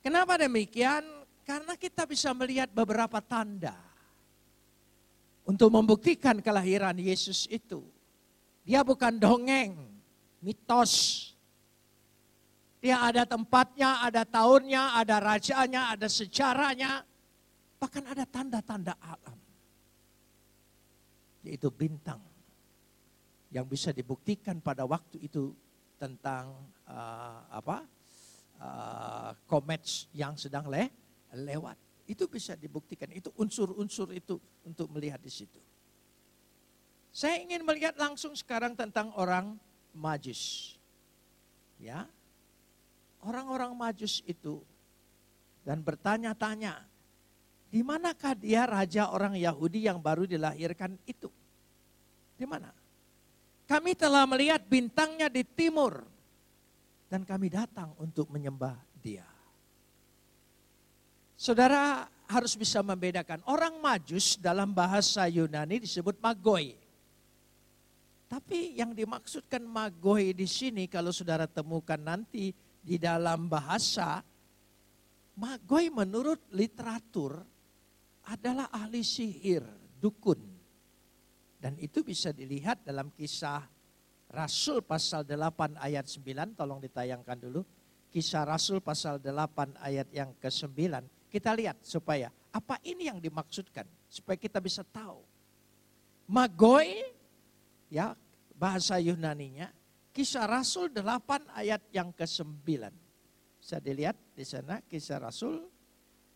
Kenapa 0.00 0.40
demikian? 0.40 1.04
Karena 1.44 1.76
kita 1.76 2.08
bisa 2.08 2.32
melihat 2.32 2.72
beberapa 2.72 3.20
tanda 3.20 3.76
untuk 5.44 5.68
membuktikan 5.68 6.40
kelahiran 6.40 6.96
Yesus 6.96 7.44
itu. 7.52 7.84
Dia 8.64 8.80
bukan 8.80 9.20
dongeng, 9.20 9.76
mitos. 10.40 11.28
Dia 12.80 13.04
ada 13.04 13.28
tempatnya, 13.28 14.00
ada 14.00 14.24
tahunnya, 14.24 14.96
ada 14.96 15.20
rajanya, 15.20 15.92
ada 15.92 16.08
sejarahnya. 16.08 17.04
Bahkan 17.76 18.04
ada 18.08 18.24
tanda-tanda 18.24 18.96
alam. 19.04 19.43
Yaitu 21.44 21.68
bintang. 21.68 22.18
Yang 23.52 23.66
bisa 23.70 23.90
dibuktikan 23.94 24.58
pada 24.58 24.82
waktu 24.88 25.22
itu 25.22 25.54
tentang 26.00 26.56
uh, 26.88 27.40
apa? 27.52 27.86
Uh, 28.54 29.30
komets 29.50 30.08
yang 30.16 30.34
sedang 30.34 30.66
le 30.66 30.88
lewat. 31.36 31.76
Itu 32.08 32.30
bisa 32.30 32.54
dibuktikan, 32.54 33.10
itu 33.12 33.32
unsur-unsur 33.36 34.12
itu 34.14 34.36
untuk 34.64 34.88
melihat 34.92 35.20
di 35.20 35.32
situ. 35.32 35.60
Saya 37.14 37.38
ingin 37.40 37.62
melihat 37.62 37.94
langsung 37.94 38.34
sekarang 38.34 38.74
tentang 38.74 39.14
orang 39.14 39.54
Majus. 39.94 40.74
Ya. 41.78 42.10
Orang-orang 43.22 43.72
Majus 43.72 44.20
itu 44.26 44.60
dan 45.64 45.80
bertanya-tanya, 45.80 46.84
di 47.74 47.82
manakah 47.82 48.38
dia 48.38 48.70
raja 48.70 49.10
orang 49.10 49.34
Yahudi 49.34 49.90
yang 49.90 49.98
baru 49.98 50.30
dilahirkan 50.30 50.94
itu? 51.10 51.26
Di 52.38 52.46
mana? 52.46 52.70
Kami 53.66 53.98
telah 53.98 54.22
melihat 54.30 54.62
bintangnya 54.62 55.26
di 55.26 55.42
timur 55.42 56.06
dan 57.10 57.26
kami 57.26 57.50
datang 57.50 57.90
untuk 57.98 58.30
menyembah 58.30 58.78
dia. 59.02 59.26
Saudara 61.34 62.06
harus 62.30 62.54
bisa 62.54 62.78
membedakan. 62.78 63.42
Orang 63.42 63.82
majus 63.82 64.38
dalam 64.38 64.70
bahasa 64.70 65.26
Yunani 65.26 65.82
disebut 65.82 66.14
magoi. 66.22 66.78
Tapi 68.30 68.78
yang 68.78 68.94
dimaksudkan 68.94 69.66
magoi 69.66 70.30
di 70.30 70.46
sini 70.46 70.86
kalau 70.86 71.10
saudara 71.10 71.50
temukan 71.50 71.98
nanti 71.98 72.54
di 72.86 73.02
dalam 73.02 73.50
bahasa, 73.50 74.22
magoi 75.34 75.90
menurut 75.90 76.38
literatur 76.54 77.53
adalah 78.28 78.72
ahli 78.72 79.04
sihir, 79.04 79.64
dukun. 80.00 80.40
Dan 81.60 81.80
itu 81.80 82.04
bisa 82.04 82.32
dilihat 82.32 82.84
dalam 82.84 83.08
kisah 83.12 83.64
Rasul 84.28 84.84
pasal 84.84 85.24
8 85.24 85.80
ayat 85.80 86.04
9, 86.08 86.58
tolong 86.58 86.80
ditayangkan 86.80 87.38
dulu. 87.40 87.64
Kisah 88.12 88.44
Rasul 88.44 88.84
pasal 88.84 89.18
8 89.18 89.80
ayat 89.80 90.08
yang 90.12 90.36
ke-9 90.38 90.78
kita 91.34 91.50
lihat 91.50 91.82
supaya 91.82 92.30
apa 92.54 92.78
ini 92.86 93.10
yang 93.10 93.18
dimaksudkan 93.18 93.82
supaya 94.06 94.38
kita 94.38 94.62
bisa 94.62 94.86
tahu. 94.86 95.18
Magoi 96.30 97.02
ya 97.90 98.14
bahasa 98.54 99.02
Yunaninya 99.02 99.66
Kisah 100.14 100.46
Rasul 100.46 100.94
8 100.94 101.58
ayat 101.58 101.90
yang 101.90 102.14
ke-9. 102.14 102.70
Bisa 103.58 103.82
dilihat 103.82 104.14
di 104.30 104.46
sana 104.46 104.78
Kisah 104.86 105.18
Rasul 105.18 105.58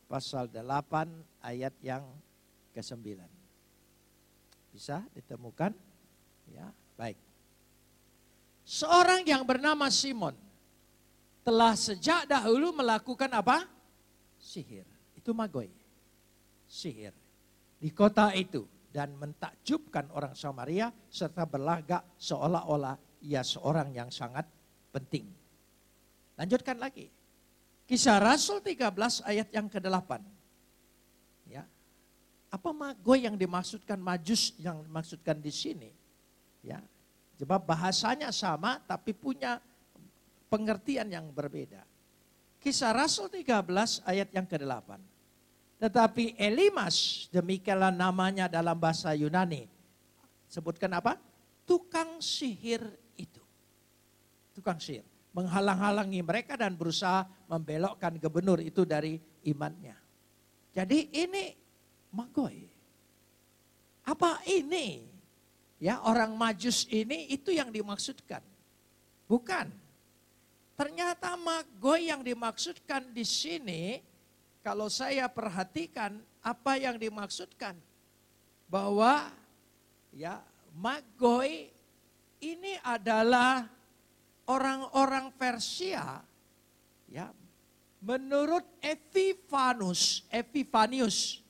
pasal 0.08 0.48
8 0.48 1.44
ayat 1.44 1.76
yang 1.84 2.02
ke-9. 2.72 3.20
Bisa 4.72 5.04
ditemukan? 5.12 5.76
Ya, 6.48 6.72
baik. 6.96 7.20
Seorang 8.64 9.24
yang 9.28 9.44
bernama 9.44 9.92
Simon 9.92 10.32
telah 11.44 11.76
sejak 11.76 12.28
dahulu 12.28 12.72
melakukan 12.72 13.28
apa? 13.32 13.68
sihir. 14.40 14.86
Itu 15.18 15.36
magoi. 15.36 15.68
Sihir. 16.64 17.12
Di 17.76 17.90
kota 17.92 18.32
itu. 18.32 18.64
Dan 18.88 19.20
mentakjubkan 19.20 20.08
orang 20.16 20.32
Samaria 20.32 20.88
serta 21.12 21.44
berlagak 21.44 22.16
seolah-olah 22.16 22.96
ia 23.20 23.44
seorang 23.44 23.92
yang 23.92 24.08
sangat 24.08 24.48
penting. 24.88 25.28
Lanjutkan 26.40 26.80
lagi. 26.80 27.12
Kisah 27.88 28.20
Rasul 28.20 28.60
13 28.60 29.24
ayat 29.24 29.48
yang 29.48 29.64
ke-8. 29.64 30.20
Ya. 31.48 31.64
Apa 32.52 32.68
magoi 32.76 33.24
yang 33.24 33.32
dimaksudkan 33.32 33.96
majus 33.96 34.52
yang 34.60 34.84
dimaksudkan 34.84 35.40
di 35.40 35.48
sini? 35.48 35.88
Ya. 36.60 36.84
Sebab 37.40 37.64
bahasanya 37.64 38.28
sama 38.28 38.76
tapi 38.84 39.16
punya 39.16 39.56
pengertian 40.52 41.08
yang 41.08 41.32
berbeda. 41.32 41.80
Kisah 42.60 42.92
Rasul 42.92 43.32
13 43.32 44.04
ayat 44.04 44.28
yang 44.36 44.44
ke-8. 44.44 45.00
Tetapi 45.80 46.36
Elimas, 46.36 47.30
demikianlah 47.32 47.94
namanya 47.94 48.52
dalam 48.52 48.76
bahasa 48.76 49.16
Yunani. 49.16 49.64
Sebutkan 50.44 50.92
apa? 50.92 51.16
Tukang 51.64 52.20
sihir 52.20 52.84
itu. 53.16 53.40
Tukang 54.52 54.76
sihir. 54.76 55.08
Menghalang-halangi 55.38 56.18
mereka 56.26 56.58
dan 56.58 56.74
berusaha 56.74 57.22
membelokkan 57.46 58.18
gubernur 58.18 58.58
itu 58.58 58.82
dari 58.82 59.22
imannya. 59.46 59.94
Jadi 60.74 61.14
ini 61.14 61.54
magoi. 62.10 62.66
Apa 64.02 64.42
ini? 64.50 65.06
Ya 65.78 66.02
orang 66.02 66.34
majus 66.34 66.90
ini 66.90 67.30
itu 67.30 67.54
yang 67.54 67.70
dimaksudkan. 67.70 68.42
Bukan 69.30 69.70
Ternyata 70.78 71.34
magoi 71.34 72.06
yang 72.06 72.22
dimaksudkan 72.22 73.10
di 73.10 73.26
sini, 73.26 73.98
kalau 74.62 74.86
saya 74.86 75.26
perhatikan 75.26 76.22
apa 76.38 76.78
yang 76.78 76.94
dimaksudkan 76.94 77.74
bahwa 78.70 79.34
ya 80.14 80.38
magoi 80.78 81.74
ini 82.38 82.78
adalah 82.86 83.66
orang-orang 84.48 85.30
Persia 85.36 86.24
ya 87.06 87.30
menurut 88.00 88.64
Epifanus, 88.80 90.24
Epifanius 90.32 91.44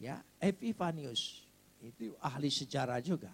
ya 0.00 0.18
Epifanius 0.40 1.44
itu 1.84 2.16
ahli 2.18 2.48
sejarah 2.48 2.98
juga. 3.04 3.30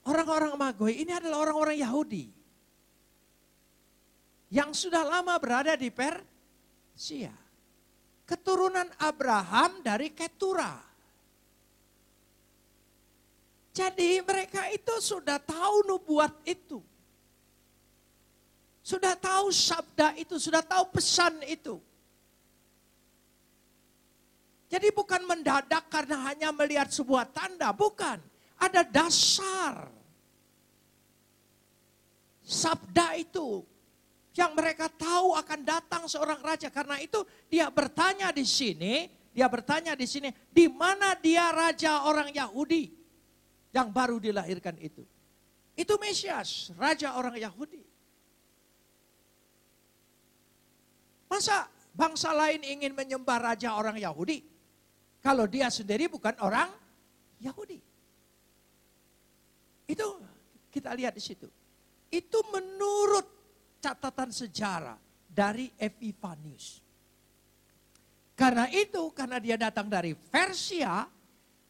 Orang-orang 0.00 0.56
Magoi 0.56 1.04
ini 1.04 1.12
adalah 1.12 1.44
orang-orang 1.44 1.76
Yahudi 1.76 2.32
yang 4.50 4.72
sudah 4.72 5.04
lama 5.04 5.36
berada 5.36 5.76
di 5.76 5.92
Persia. 5.92 7.32
keturunan 8.30 8.86
Abraham 9.02 9.82
dari 9.82 10.14
Ketura. 10.14 10.78
Jadi 13.74 14.22
mereka 14.22 14.70
itu 14.70 14.94
sudah 15.02 15.42
tahu 15.42 15.82
nubuat 15.82 16.38
itu. 16.46 16.78
Sudah 18.90 19.14
tahu 19.14 19.54
sabda 19.54 20.18
itu, 20.18 20.34
sudah 20.42 20.66
tahu 20.66 20.90
pesan 20.90 21.46
itu. 21.46 21.78
Jadi 24.66 24.90
bukan 24.90 25.30
mendadak 25.30 25.86
karena 25.86 26.26
hanya 26.26 26.50
melihat 26.50 26.90
sebuah 26.90 27.30
tanda, 27.30 27.70
bukan. 27.70 28.18
Ada 28.58 28.82
dasar. 28.82 29.86
Sabda 32.42 33.14
itu 33.14 33.62
yang 34.34 34.58
mereka 34.58 34.90
tahu 34.90 35.38
akan 35.38 35.60
datang 35.62 36.02
seorang 36.10 36.42
raja. 36.42 36.66
Karena 36.66 36.98
itu 36.98 37.22
dia 37.46 37.70
bertanya 37.70 38.34
di 38.34 38.42
sini, 38.42 39.06
dia 39.30 39.46
bertanya 39.46 39.94
di 39.94 40.06
sini, 40.10 40.34
di 40.50 40.66
mana 40.66 41.14
dia 41.14 41.54
raja 41.54 42.10
orang 42.10 42.34
Yahudi 42.34 42.90
yang 43.70 43.94
baru 43.94 44.18
dilahirkan 44.18 44.82
itu? 44.82 45.06
Itu 45.78 45.94
Mesias, 46.02 46.74
raja 46.74 47.14
orang 47.14 47.38
Yahudi. 47.38 47.89
Masa 51.30 51.70
bangsa 51.94 52.34
lain 52.34 52.66
ingin 52.66 52.90
menyembah 52.90 53.38
raja 53.38 53.78
orang 53.78 53.94
Yahudi? 53.94 54.42
Kalau 55.22 55.46
dia 55.46 55.70
sendiri 55.70 56.10
bukan 56.10 56.34
orang 56.42 56.66
Yahudi. 57.38 57.78
Itu 59.86 60.18
kita 60.74 60.90
lihat 60.98 61.14
di 61.14 61.22
situ. 61.22 61.46
Itu 62.10 62.42
menurut 62.50 63.26
catatan 63.78 64.34
sejarah 64.34 64.98
dari 65.30 65.70
Epifanius. 65.78 66.82
Karena 68.34 68.66
itu, 68.72 69.12
karena 69.14 69.36
dia 69.36 69.54
datang 69.60 69.86
dari 69.86 70.16
Persia, 70.16 71.04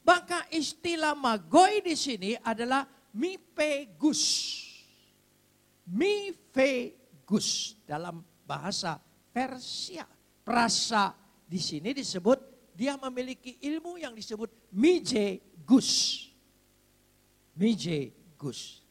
maka 0.07 0.47
istilah 0.55 1.13
Magoi 1.19 1.83
di 1.83 1.99
sini 1.99 2.39
adalah 2.41 2.87
Mipegus. 3.11 4.23
Mipegus 5.91 7.75
dalam 7.83 8.23
bahasa 8.47 9.03
Persia. 9.31 10.07
Perasa 10.41 11.15
di 11.47 11.63
sini 11.63 11.95
disebut 11.95 12.39
dia 12.75 12.99
memiliki 12.99 13.59
ilmu 13.63 13.99
yang 14.01 14.15
disebut 14.15 14.51
mije 14.75 15.39
gus. 15.63 16.27
Mije 17.55 18.15
gus. 18.39 18.83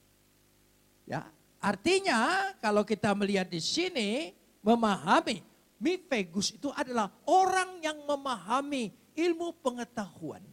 Ya, 1.10 1.26
artinya 1.60 2.52
kalau 2.62 2.86
kita 2.86 3.12
melihat 3.18 3.50
di 3.50 3.60
sini 3.60 4.32
memahami 4.62 5.50
Mifegus 5.80 6.52
itu 6.52 6.68
adalah 6.76 7.08
orang 7.24 7.80
yang 7.80 8.04
memahami 8.04 8.92
ilmu 9.16 9.56
pengetahuan. 9.64 10.44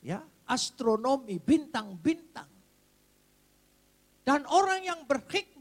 Ya, 0.00 0.24
astronomi, 0.48 1.36
bintang-bintang. 1.36 2.48
Dan 4.24 4.48
orang 4.48 4.80
yang 4.80 5.00
berhik 5.04 5.51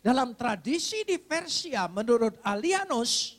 dalam 0.00 0.32
tradisi 0.32 1.04
di 1.04 1.20
Persia 1.20 1.84
menurut 1.92 2.40
Alianus, 2.40 3.36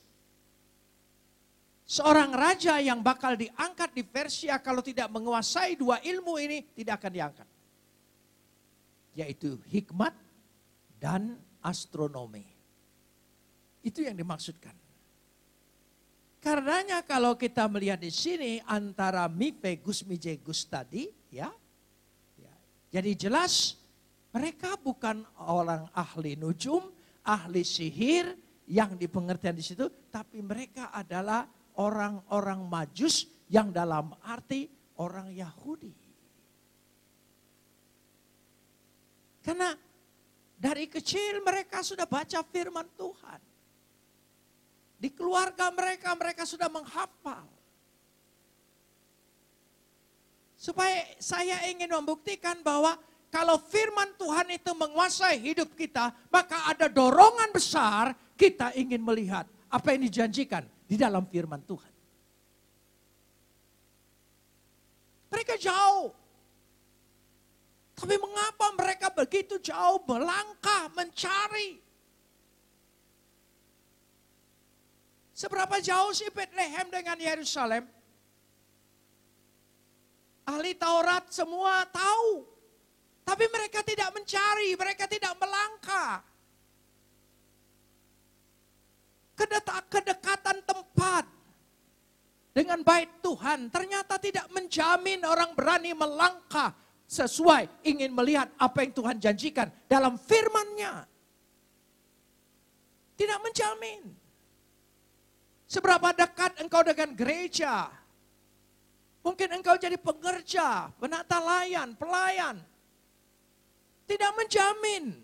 seorang 1.89 2.29
raja 2.29 2.77
yang 2.77 3.01
bakal 3.01 3.33
diangkat 3.33 3.89
di 3.97 4.05
Persia 4.05 4.61
kalau 4.61 4.85
tidak 4.85 5.09
menguasai 5.09 5.73
dua 5.73 5.97
ilmu 6.05 6.37
ini 6.37 6.61
tidak 6.77 7.01
akan 7.01 7.11
diangkat. 7.17 7.47
Yaitu 9.17 9.57
hikmat 9.73 10.13
dan 11.01 11.41
astronomi. 11.65 12.45
Itu 13.81 14.05
yang 14.05 14.13
dimaksudkan. 14.13 14.77
Karenanya 16.41 17.01
kalau 17.05 17.37
kita 17.37 17.65
melihat 17.69 18.01
di 18.01 18.13
sini 18.13 18.61
antara 18.69 19.25
Mipegus 19.29 20.05
Mijegus 20.05 20.65
tadi, 20.65 21.09
ya, 21.29 21.49
ya 22.37 22.53
jadi 22.93 23.13
jelas 23.17 23.80
mereka 24.31 24.79
bukan 24.79 25.27
orang 25.43 25.91
ahli 25.91 26.39
nujum, 26.39 26.87
ahli 27.27 27.67
sihir 27.67 28.31
yang 28.71 28.95
dipengertian 28.95 29.51
di 29.51 29.63
situ, 29.63 29.91
tapi 30.07 30.39
mereka 30.39 30.87
adalah 30.95 31.43
orang-orang 31.75 32.63
majus 32.63 33.27
yang 33.51 33.75
dalam 33.75 34.15
arti 34.23 34.71
orang 35.03 35.35
Yahudi. 35.35 35.91
Karena 39.43 39.75
dari 40.55 40.85
kecil 40.87 41.43
mereka 41.43 41.83
sudah 41.83 42.07
baca 42.07 42.39
firman 42.47 42.87
Tuhan. 42.95 43.41
Di 45.01 45.09
keluarga 45.09 45.73
mereka, 45.73 46.13
mereka 46.13 46.45
sudah 46.45 46.69
menghafal. 46.69 47.49
Supaya 50.53 51.01
saya 51.17 51.65
ingin 51.73 51.89
membuktikan 51.89 52.61
bahwa 52.61 52.93
kalau 53.31 53.55
firman 53.55 54.11
Tuhan 54.19 54.43
itu 54.51 54.75
menguasai 54.75 55.39
hidup 55.39 55.71
kita, 55.79 56.11
maka 56.27 56.67
ada 56.67 56.91
dorongan 56.91 57.55
besar 57.55 58.11
kita 58.35 58.75
ingin 58.75 58.99
melihat 58.99 59.47
apa 59.71 59.95
yang 59.95 60.03
dijanjikan 60.03 60.67
di 60.83 60.99
dalam 60.99 61.23
firman 61.23 61.63
Tuhan. 61.63 61.93
Mereka 65.31 65.55
jauh. 65.55 66.11
Tapi 67.95 68.19
mengapa 68.19 68.67
mereka 68.75 69.07
begitu 69.15 69.63
jauh 69.63 70.03
melangkah 70.03 70.91
mencari? 70.91 71.79
Seberapa 75.31 75.79
jauh 75.79 76.11
sih 76.11 76.27
Bethlehem 76.35 76.91
dengan 76.91 77.15
Yerusalem? 77.15 77.87
Ahli 80.43 80.75
Taurat 80.75 81.31
semua 81.31 81.87
tahu 81.87 82.50
tapi 83.31 83.47
mereka 83.47 83.79
tidak 83.79 84.11
mencari, 84.11 84.75
mereka 84.75 85.07
tidak 85.07 85.31
melangkah. 85.39 86.19
Kedekatan 89.87 90.59
tempat 90.67 91.23
dengan 92.51 92.83
baik 92.83 93.23
Tuhan 93.23 93.71
ternyata 93.71 94.19
tidak 94.19 94.51
menjamin 94.51 95.23
orang 95.23 95.55
berani 95.55 95.95
melangkah 95.95 96.75
sesuai 97.07 97.87
ingin 97.87 98.11
melihat 98.11 98.51
apa 98.59 98.83
yang 98.83 98.91
Tuhan 98.91 99.17
janjikan 99.23 99.71
dalam 99.87 100.19
firman-Nya. 100.19 101.07
Tidak 103.15 103.39
menjamin. 103.39 104.11
Seberapa 105.71 106.11
dekat 106.11 106.59
engkau 106.59 106.83
dengan 106.83 107.15
gereja. 107.15 107.87
Mungkin 109.23 109.55
engkau 109.55 109.79
jadi 109.79 109.95
pengerja, 109.95 110.91
penata 110.99 111.39
layan, 111.39 111.95
pelayan. 111.95 112.59
Tidak 114.11 114.31
menjamin 114.35 115.15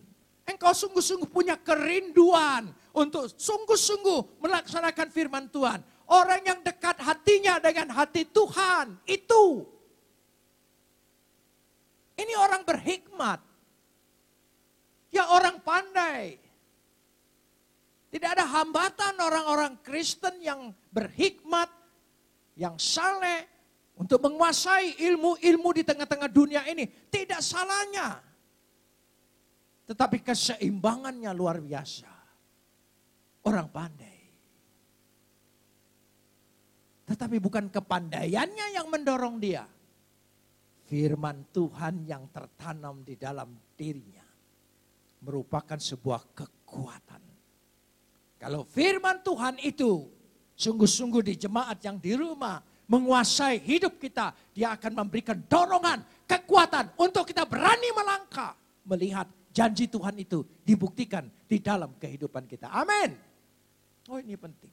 engkau 0.47 0.71
sungguh-sungguh 0.71 1.27
punya 1.27 1.59
kerinduan 1.59 2.71
untuk 2.95 3.27
sungguh-sungguh 3.35 4.39
melaksanakan 4.39 5.11
firman 5.11 5.51
Tuhan. 5.51 5.83
Orang 6.07 6.39
yang 6.47 6.63
dekat 6.63 6.95
hatinya 7.03 7.59
dengan 7.59 7.91
hati 7.91 8.23
Tuhan 8.23 8.95
itu. 9.03 9.67
Ini 12.15 12.33
orang 12.39 12.63
berhikmat. 12.63 13.43
Ya 15.11 15.27
orang 15.35 15.59
pandai. 15.59 16.39
Tidak 18.07 18.29
ada 18.39 18.47
hambatan 18.47 19.19
orang-orang 19.19 19.75
Kristen 19.83 20.39
yang 20.39 20.71
berhikmat, 20.95 21.67
yang 22.55 22.79
saleh, 22.79 23.43
untuk 23.99 24.23
menguasai 24.23 24.95
ilmu-ilmu 25.11 25.69
di 25.75 25.83
tengah-tengah 25.83 26.31
dunia 26.31 26.63
ini. 26.71 26.87
Tidak 26.87 27.43
salahnya. 27.43 28.26
Tetapi 29.87 30.19
keseimbangannya 30.19 31.31
luar 31.31 31.63
biasa. 31.63 32.11
Orang 33.47 33.71
pandai. 33.71 34.19
Tetapi 37.07 37.39
bukan 37.39 37.71
kepandaiannya 37.71 38.75
yang 38.75 38.91
mendorong 38.91 39.39
dia. 39.39 39.63
Firman 40.87 41.47
Tuhan 41.55 42.03
yang 42.03 42.27
tertanam 42.35 42.99
di 43.07 43.15
dalam 43.15 43.55
dirinya. 43.79 44.27
Merupakan 45.23 45.79
sebuah 45.79 46.35
kekuatan. 46.35 47.23
Kalau 48.37 48.67
firman 48.67 49.23
Tuhan 49.23 49.55
itu 49.63 50.03
sungguh-sungguh 50.53 51.23
di 51.31 51.33
jemaat 51.39 51.79
yang 51.81 51.95
di 51.97 52.11
rumah 52.13 52.59
menguasai 52.91 53.63
hidup 53.63 53.99
kita, 53.99 54.35
dia 54.51 54.75
akan 54.75 55.03
memberikan 55.03 55.39
dorongan, 55.47 56.03
kekuatan 56.27 56.95
untuk 56.99 57.27
kita 57.27 57.43
berani 57.43 57.91
melangkah, 57.95 58.55
melihat 58.87 59.27
janji 59.57 59.89
Tuhan 59.89 60.13
itu 60.21 60.45
dibuktikan 60.61 61.25
di 61.49 61.57
dalam 61.57 61.97
kehidupan 61.97 62.45
kita. 62.45 62.69
Amin. 62.69 63.17
Oh 64.13 64.21
ini 64.21 64.37
penting. 64.37 64.69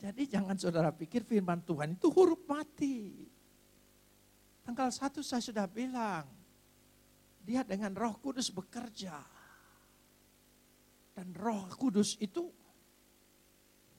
Jadi 0.00 0.24
jangan 0.24 0.56
saudara 0.56 0.88
pikir 0.88 1.28
firman 1.28 1.60
Tuhan 1.60 2.00
itu 2.00 2.08
huruf 2.08 2.40
mati. 2.48 3.28
Tanggal 4.64 4.88
satu 4.88 5.20
saya 5.20 5.44
sudah 5.44 5.68
bilang, 5.68 6.24
dia 7.44 7.60
dengan 7.60 7.92
roh 7.92 8.16
kudus 8.16 8.48
bekerja. 8.48 9.20
Dan 11.12 11.36
roh 11.36 11.68
kudus 11.76 12.16
itu 12.16 12.48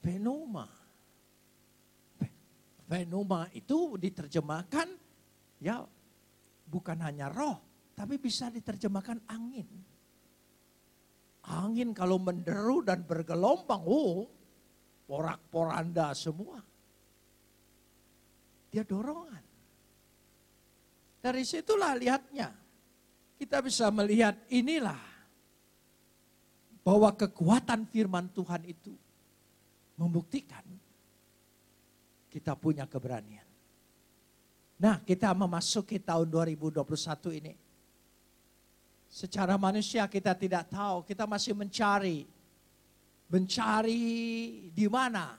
fenoma. 0.01 0.65
Fenoma 2.89 3.45
itu 3.53 3.93
diterjemahkan 3.95 4.89
ya 5.61 5.85
bukan 6.65 6.97
hanya 7.05 7.29
roh, 7.29 7.70
tapi 8.01 8.17
bisa 8.17 8.49
diterjemahkan 8.49 9.21
angin. 9.29 9.69
Angin 11.45 11.93
kalau 11.93 12.17
menderu 12.17 12.81
dan 12.81 13.05
bergelombang, 13.05 13.85
oh, 13.85 14.25
porak-poranda 15.05 16.09
semua. 16.17 16.65
Dia 18.73 18.81
dorongan. 18.81 19.45
Dari 21.21 21.45
situlah 21.45 21.93
lihatnya. 21.93 22.49
Kita 23.37 23.61
bisa 23.61 23.93
melihat 23.93 24.33
inilah 24.49 24.97
bahwa 26.81 27.13
kekuatan 27.13 27.85
firman 27.85 28.33
Tuhan 28.33 28.65
itu 28.65 28.97
membuktikan 29.93 30.65
kita 32.33 32.57
punya 32.57 32.89
keberanian. 32.89 33.45
Nah, 34.81 34.97
kita 35.05 35.37
memasuki 35.37 36.01
tahun 36.01 36.33
2021 36.33 36.81
ini. 37.37 37.60
Secara 39.11 39.59
manusia 39.59 40.07
kita 40.07 40.31
tidak 40.31 40.71
tahu, 40.71 41.03
kita 41.03 41.27
masih 41.27 41.51
mencari. 41.51 42.23
Mencari 43.27 44.07
di 44.71 44.87
mana. 44.87 45.35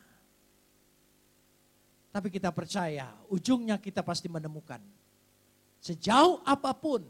Tapi 2.13 2.29
kita 2.29 2.53
percaya, 2.53 3.17
ujungnya 3.33 3.81
kita 3.81 4.05
pasti 4.05 4.29
menemukan. 4.29 4.77
Sejauh 5.81 6.45
apa 6.45 6.77
pun, 6.77 7.01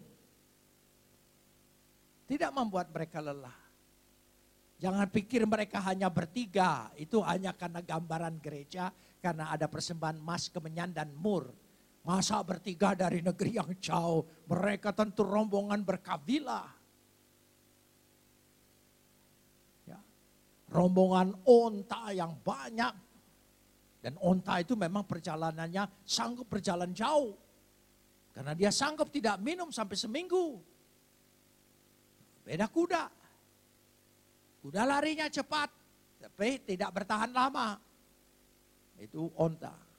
tidak 2.31 2.55
membuat 2.55 2.95
mereka 2.95 3.19
lelah. 3.19 3.59
Jangan 4.79 5.11
pikir 5.11 5.43
mereka 5.43 5.83
hanya 5.83 6.07
bertiga, 6.07 6.95
itu 6.95 7.19
hanya 7.27 7.51
karena 7.51 7.83
gambaran 7.83 8.39
gereja, 8.39 8.95
karena 9.19 9.51
ada 9.51 9.67
persembahan 9.67 10.23
emas, 10.23 10.47
kemenyan, 10.47 10.95
dan 10.95 11.11
mur. 11.19 11.51
Masa 12.03 12.43
bertiga 12.43 12.99
dari 12.99 13.23
negeri 13.23 13.63
yang 13.63 13.71
jauh, 13.79 14.27
mereka 14.51 14.91
tentu 14.91 15.23
rombongan 15.23 15.87
berkabilah. 15.87 16.67
Ya. 19.87 20.01
Rombongan 20.67 21.31
onta 21.47 22.11
yang 22.11 22.35
banyak. 22.43 22.95
Dan 24.03 24.19
onta 24.19 24.59
itu 24.59 24.75
memang 24.75 25.07
perjalanannya 25.07 26.03
sanggup 26.03 26.51
berjalan 26.51 26.91
jauh. 26.91 27.39
Karena 28.35 28.51
dia 28.59 28.75
sanggup 28.75 29.07
tidak 29.15 29.39
minum 29.39 29.71
sampai 29.71 29.95
seminggu. 29.95 30.59
Beda 32.43 32.67
kuda. 32.67 33.07
Kuda 34.59 34.83
larinya 34.83 35.31
cepat, 35.31 35.71
tapi 36.19 36.67
tidak 36.67 36.91
bertahan 36.91 37.31
lama. 37.31 37.79
Itu 38.99 39.31
onta. 39.39 39.92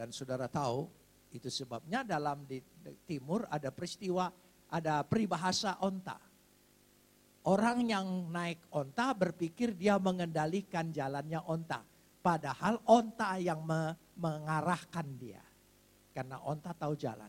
Dan 0.00 0.16
saudara 0.16 0.48
tahu, 0.48 0.88
itu 1.28 1.52
sebabnya 1.52 2.00
dalam 2.00 2.48
di, 2.48 2.56
timur 3.04 3.44
ada 3.52 3.68
peristiwa, 3.68 4.32
ada 4.72 5.04
peribahasa 5.04 5.76
onta. 5.84 6.16
Orang 7.44 7.84
yang 7.84 8.32
naik 8.32 8.64
onta 8.72 9.12
berpikir 9.12 9.76
dia 9.76 10.00
mengendalikan 10.00 10.88
jalannya 10.88 11.44
onta. 11.44 11.84
Padahal 12.24 12.80
onta 12.88 13.36
yang 13.36 13.60
me, 13.60 13.92
mengarahkan 14.16 15.04
dia. 15.20 15.44
Karena 16.16 16.40
onta 16.48 16.72
tahu 16.72 16.96
jalan. 16.96 17.28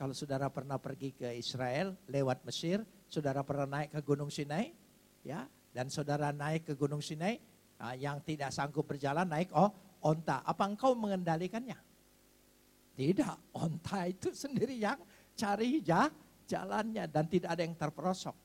Kalau 0.00 0.16
saudara 0.16 0.48
pernah 0.48 0.80
pergi 0.80 1.12
ke 1.12 1.28
Israel 1.36 1.92
lewat 2.08 2.40
Mesir, 2.48 2.80
saudara 3.04 3.44
pernah 3.44 3.68
naik 3.68 3.92
ke 3.92 4.00
Gunung 4.00 4.32
Sinai, 4.32 4.72
ya, 5.28 5.44
dan 5.76 5.92
saudara 5.92 6.32
naik 6.32 6.72
ke 6.72 6.72
Gunung 6.72 7.04
Sinai, 7.04 7.36
ah, 7.84 7.92
yang 7.92 8.16
tidak 8.24 8.48
sanggup 8.48 8.88
berjalan 8.88 9.28
naik 9.28 9.52
oh 9.52 9.91
onta. 10.02 10.42
Apa 10.42 10.66
engkau 10.66 10.92
mengendalikannya? 10.98 11.78
Tidak, 12.92 13.56
onta 13.56 14.04
itu 14.04 14.34
sendiri 14.36 14.76
yang 14.76 15.00
cari 15.32 15.80
jalannya 16.44 17.08
dan 17.08 17.24
tidak 17.30 17.56
ada 17.56 17.62
yang 17.64 17.72
terperosok. 17.78 18.36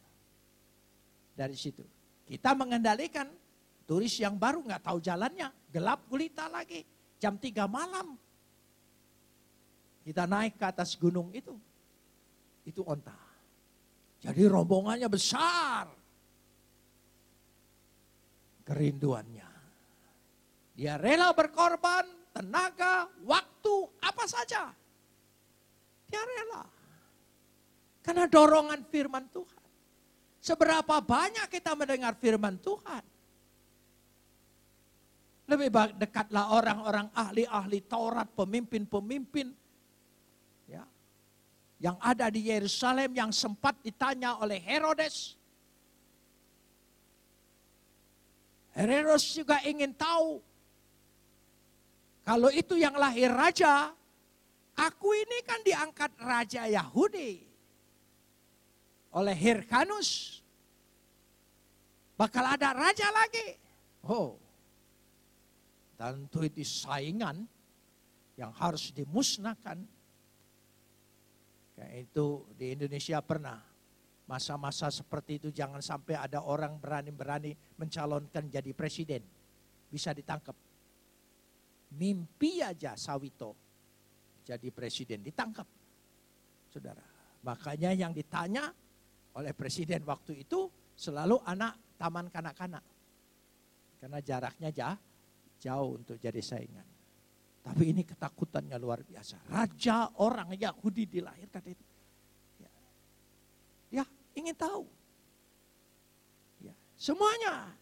Dari 1.35 1.57
situ. 1.57 1.83
Kita 2.23 2.55
mengendalikan 2.55 3.27
turis 3.83 4.15
yang 4.19 4.39
baru 4.39 4.63
nggak 4.63 4.83
tahu 4.83 4.99
jalannya, 5.03 5.51
gelap 5.71 6.07
gulita 6.07 6.47
lagi, 6.47 6.83
jam 7.19 7.35
3 7.35 7.67
malam. 7.67 8.15
Kita 10.07 10.23
naik 10.23 10.55
ke 10.55 10.65
atas 10.65 10.95
gunung 10.95 11.31
itu. 11.35 11.51
Itu 12.63 12.83
onta. 12.87 13.15
Jadi 14.23 14.43
rombongannya 14.47 15.07
besar. 15.11 15.87
Kerinduannya. 18.63 19.46
Dia 20.77 20.93
rela 21.01 21.33
berkorban, 21.33 22.05
tenaga, 22.29 23.09
waktu, 23.25 23.75
apa 23.97 24.23
saja. 24.29 24.69
Dia 26.05 26.21
rela. 26.21 26.63
Karena 28.05 28.29
dorongan 28.29 28.85
firman 28.85 29.25
Tuhan. 29.33 29.65
Seberapa 30.37 31.01
banyak 31.01 31.49
kita 31.49 31.73
mendengar 31.73 32.13
firman 32.21 32.61
Tuhan. 32.61 33.03
Lebih 35.49 35.97
dekatlah 35.97 36.53
orang-orang 36.53 37.09
ahli-ahli 37.09 37.81
Taurat, 37.89 38.29
pemimpin-pemimpin. 38.37 39.49
Ya, 40.69 40.85
yang 41.81 41.97
ada 41.97 42.29
di 42.29 42.53
Yerusalem 42.53 43.17
yang 43.17 43.33
sempat 43.33 43.73
ditanya 43.81 44.37
oleh 44.37 44.61
Herodes. 44.61 45.33
Herodes 48.77 49.25
juga 49.33 49.57
ingin 49.65 49.89
tahu 49.97 50.37
kalau 52.27 52.51
itu 52.51 52.75
yang 52.75 52.91
lahir 52.99 53.31
raja, 53.31 53.95
aku 54.75 55.15
ini 55.15 55.39
kan 55.47 55.63
diangkat 55.63 56.11
raja 56.19 56.67
Yahudi 56.67 57.39
oleh 59.15 59.31
Hirkanus. 59.31 60.43
Bakal 62.19 62.59
ada 62.59 62.75
raja 62.75 63.07
lagi. 63.15 63.55
Oh, 64.03 64.35
tentu 65.95 66.43
itu 66.43 66.67
saingan 66.67 67.47
yang 68.35 68.51
harus 68.59 68.91
dimusnahkan. 68.91 69.79
Kayak 71.79 72.11
itu 72.11 72.43
di 72.59 72.75
Indonesia 72.75 73.23
pernah 73.23 73.63
masa-masa 74.27 74.91
seperti 74.91 75.39
itu 75.39 75.49
jangan 75.55 75.79
sampai 75.79 76.19
ada 76.19 76.43
orang 76.43 76.75
berani-berani 76.75 77.55
mencalonkan 77.79 78.51
jadi 78.51 78.75
presiden. 78.75 79.23
Bisa 79.87 80.11
ditangkap. 80.11 80.66
Mimpi 81.95 82.59
aja 82.59 82.99
Sawito 82.99 83.55
jadi 84.47 84.67
presiden 84.71 85.23
ditangkap. 85.23 85.67
Saudara. 86.71 87.03
Makanya 87.43 87.91
yang 87.95 88.15
ditanya 88.15 88.71
oleh 89.35 89.51
presiden 89.51 90.07
waktu 90.07 90.47
itu 90.47 90.71
selalu 90.95 91.43
anak 91.43 91.75
taman 91.99 92.31
kanak-kanak. 92.31 92.83
Karena 93.99 94.19
jaraknya 94.23 94.69
jauh, 94.71 94.99
jauh 95.59 95.89
untuk 95.99 96.15
jadi 96.15 96.39
saingan. 96.39 96.87
Tapi 97.67 97.91
ini 97.91 98.07
ketakutannya 98.07 98.79
luar 98.79 99.03
biasa. 99.03 99.43
Raja 99.51 100.15
orang 100.23 100.55
Yahudi 100.55 101.03
dilahirkan 101.19 101.63
itu. 101.67 101.85
Ya, 102.63 102.71
ya 103.91 104.05
ingin 104.31 104.55
tahu. 104.55 104.87
Ya, 106.63 106.71
semuanya. 106.95 107.75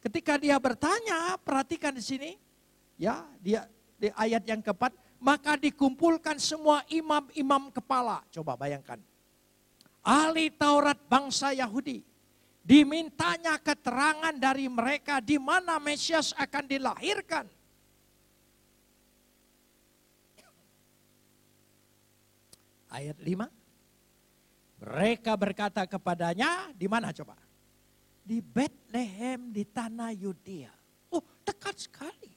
Ketika 0.00 0.40
dia 0.40 0.56
bertanya, 0.56 1.36
perhatikan 1.44 1.92
di 1.92 2.00
sini. 2.00 2.30
Ya, 2.96 3.28
dia 3.44 3.68
di 3.96 4.08
ayat 4.12 4.44
yang 4.48 4.60
keempat, 4.64 4.92
maka 5.20 5.56
dikumpulkan 5.56 6.36
semua 6.40 6.84
imam-imam 6.88 7.72
kepala. 7.72 8.24
Coba 8.32 8.56
bayangkan. 8.56 9.00
Ahli 10.04 10.52
Taurat 10.52 10.96
bangsa 11.08 11.52
Yahudi. 11.56 12.04
Dimintanya 12.66 13.62
keterangan 13.62 14.34
dari 14.34 14.66
mereka 14.66 15.22
di 15.22 15.38
mana 15.38 15.78
Mesias 15.78 16.34
akan 16.34 16.64
dilahirkan. 16.66 17.46
Ayat 22.90 23.18
5. 23.22 23.50
Mereka 24.82 25.32
berkata 25.34 25.82
kepadanya, 25.88 26.70
di 26.74 26.86
mana 26.86 27.10
coba? 27.14 27.38
Di 28.26 28.42
Bethlehem 28.42 29.50
di 29.54 29.64
tanah 29.64 30.12
Yudea. 30.12 30.74
Oh, 31.10 31.22
dekat 31.46 31.76
sekali. 31.80 32.35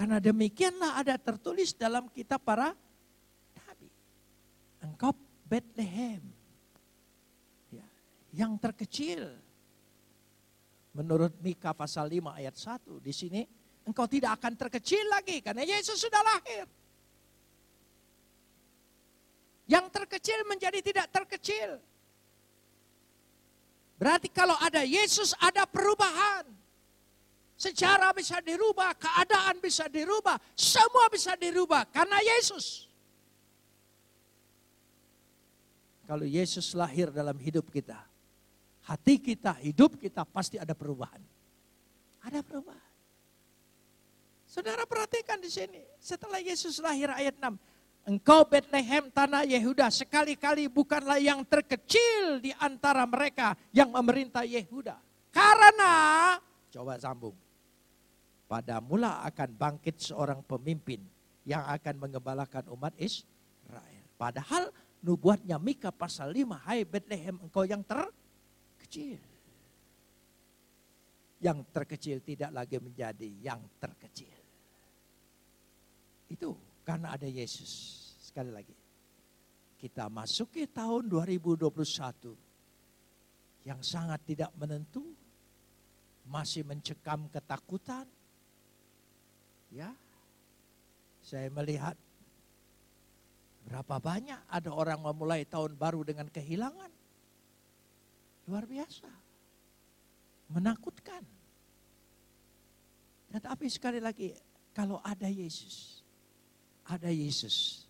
Karena 0.00 0.16
demikianlah 0.16 0.96
ada 0.96 1.20
tertulis 1.20 1.76
dalam 1.76 2.08
kitab 2.08 2.40
para 2.40 2.72
nabi. 3.52 3.84
Engkau 4.80 5.12
Bethlehem. 5.44 6.24
Ya, 7.68 7.84
yang 8.32 8.56
terkecil. 8.56 9.28
Menurut 10.96 11.36
Mika 11.44 11.76
pasal 11.76 12.08
5 12.08 12.32
ayat 12.32 12.56
1 12.56 12.96
di 13.04 13.12
sini 13.12 13.44
engkau 13.84 14.08
tidak 14.08 14.40
akan 14.40 14.56
terkecil 14.56 15.04
lagi 15.12 15.44
karena 15.44 15.68
Yesus 15.68 16.00
sudah 16.00 16.24
lahir. 16.24 16.64
Yang 19.68 19.86
terkecil 20.00 20.48
menjadi 20.48 20.80
tidak 20.80 21.12
terkecil. 21.12 21.76
Berarti 24.00 24.32
kalau 24.32 24.56
ada 24.64 24.80
Yesus 24.80 25.36
ada 25.36 25.68
perubahan. 25.68 26.59
Sejarah 27.60 28.16
bisa 28.16 28.40
dirubah, 28.40 28.96
keadaan 28.96 29.60
bisa 29.60 29.84
dirubah, 29.84 30.40
semua 30.56 31.12
bisa 31.12 31.36
dirubah 31.36 31.84
karena 31.92 32.16
Yesus. 32.24 32.88
Kalau 36.08 36.24
Yesus 36.24 36.72
lahir 36.72 37.12
dalam 37.12 37.36
hidup 37.36 37.68
kita, 37.68 38.00
hati 38.88 39.20
kita, 39.20 39.60
hidup 39.60 40.00
kita 40.00 40.24
pasti 40.24 40.56
ada 40.56 40.72
perubahan. 40.72 41.20
Ada 42.24 42.40
perubahan. 42.40 42.88
Saudara 44.48 44.88
perhatikan 44.88 45.36
di 45.36 45.52
sini, 45.52 45.84
setelah 46.00 46.40
Yesus 46.40 46.80
lahir 46.80 47.12
ayat 47.12 47.36
6, 47.36 47.60
Engkau 48.08 48.48
Bethlehem 48.48 49.12
tanah 49.12 49.44
Yehuda 49.44 49.92
sekali-kali 49.92 50.72
bukanlah 50.72 51.20
yang 51.20 51.44
terkecil 51.44 52.40
di 52.40 52.56
antara 52.56 53.04
mereka 53.04 53.52
yang 53.68 53.92
memerintah 53.92 54.48
Yehuda. 54.48 54.96
Karena, 55.28 55.92
coba 56.72 56.96
sambung. 56.96 57.49
Pada 58.50 58.82
mula 58.82 59.22
akan 59.30 59.54
bangkit 59.54 60.10
seorang 60.10 60.42
pemimpin 60.42 60.98
yang 61.46 61.62
akan 61.70 62.02
mengembalakan 62.02 62.66
umat 62.74 62.90
Israel. 62.98 64.02
Padahal 64.18 64.74
nubuatnya 65.06 65.54
Mika 65.62 65.94
pasal 65.94 66.34
5, 66.34 66.66
Hai 66.66 66.82
Bethlehem 66.82 67.38
engkau 67.38 67.62
yang 67.62 67.86
terkecil. 67.86 69.22
Yang 71.38 71.58
terkecil 71.70 72.18
tidak 72.26 72.50
lagi 72.50 72.82
menjadi 72.82 73.30
yang 73.38 73.62
terkecil. 73.78 74.34
Itu 76.26 76.58
karena 76.82 77.14
ada 77.14 77.30
Yesus. 77.30 77.70
Sekali 78.18 78.50
lagi. 78.50 78.74
Kita 79.78 80.12
masuki 80.12 80.66
tahun 80.68 81.08
2021 81.08 81.70
yang 83.64 83.80
sangat 83.80 84.20
tidak 84.28 84.52
menentu, 84.60 85.06
masih 86.28 86.66
mencekam 86.68 87.30
ketakutan. 87.32 88.04
Ya. 89.70 89.94
Saya 91.22 91.46
melihat 91.54 91.94
berapa 93.70 94.02
banyak 94.02 94.40
ada 94.50 94.70
orang 94.74 94.98
memulai 94.98 95.46
tahun 95.46 95.78
baru 95.78 96.02
dengan 96.02 96.26
kehilangan. 96.26 96.90
Luar 98.50 98.66
biasa. 98.66 99.10
Menakutkan. 100.50 101.22
Tetapi 103.30 103.66
sekali 103.70 104.02
lagi, 104.02 104.34
kalau 104.74 104.98
ada 105.06 105.30
Yesus, 105.30 106.02
ada 106.82 107.06
Yesus, 107.14 107.86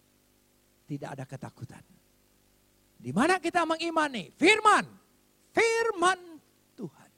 tidak 0.84 1.16
ada 1.16 1.24
ketakutan. 1.24 1.80
Di 3.00 3.08
mana 3.16 3.40
kita 3.40 3.64
mengimani 3.64 4.28
firman, 4.36 4.84
firman 5.56 6.20
Tuhan. 6.76 7.10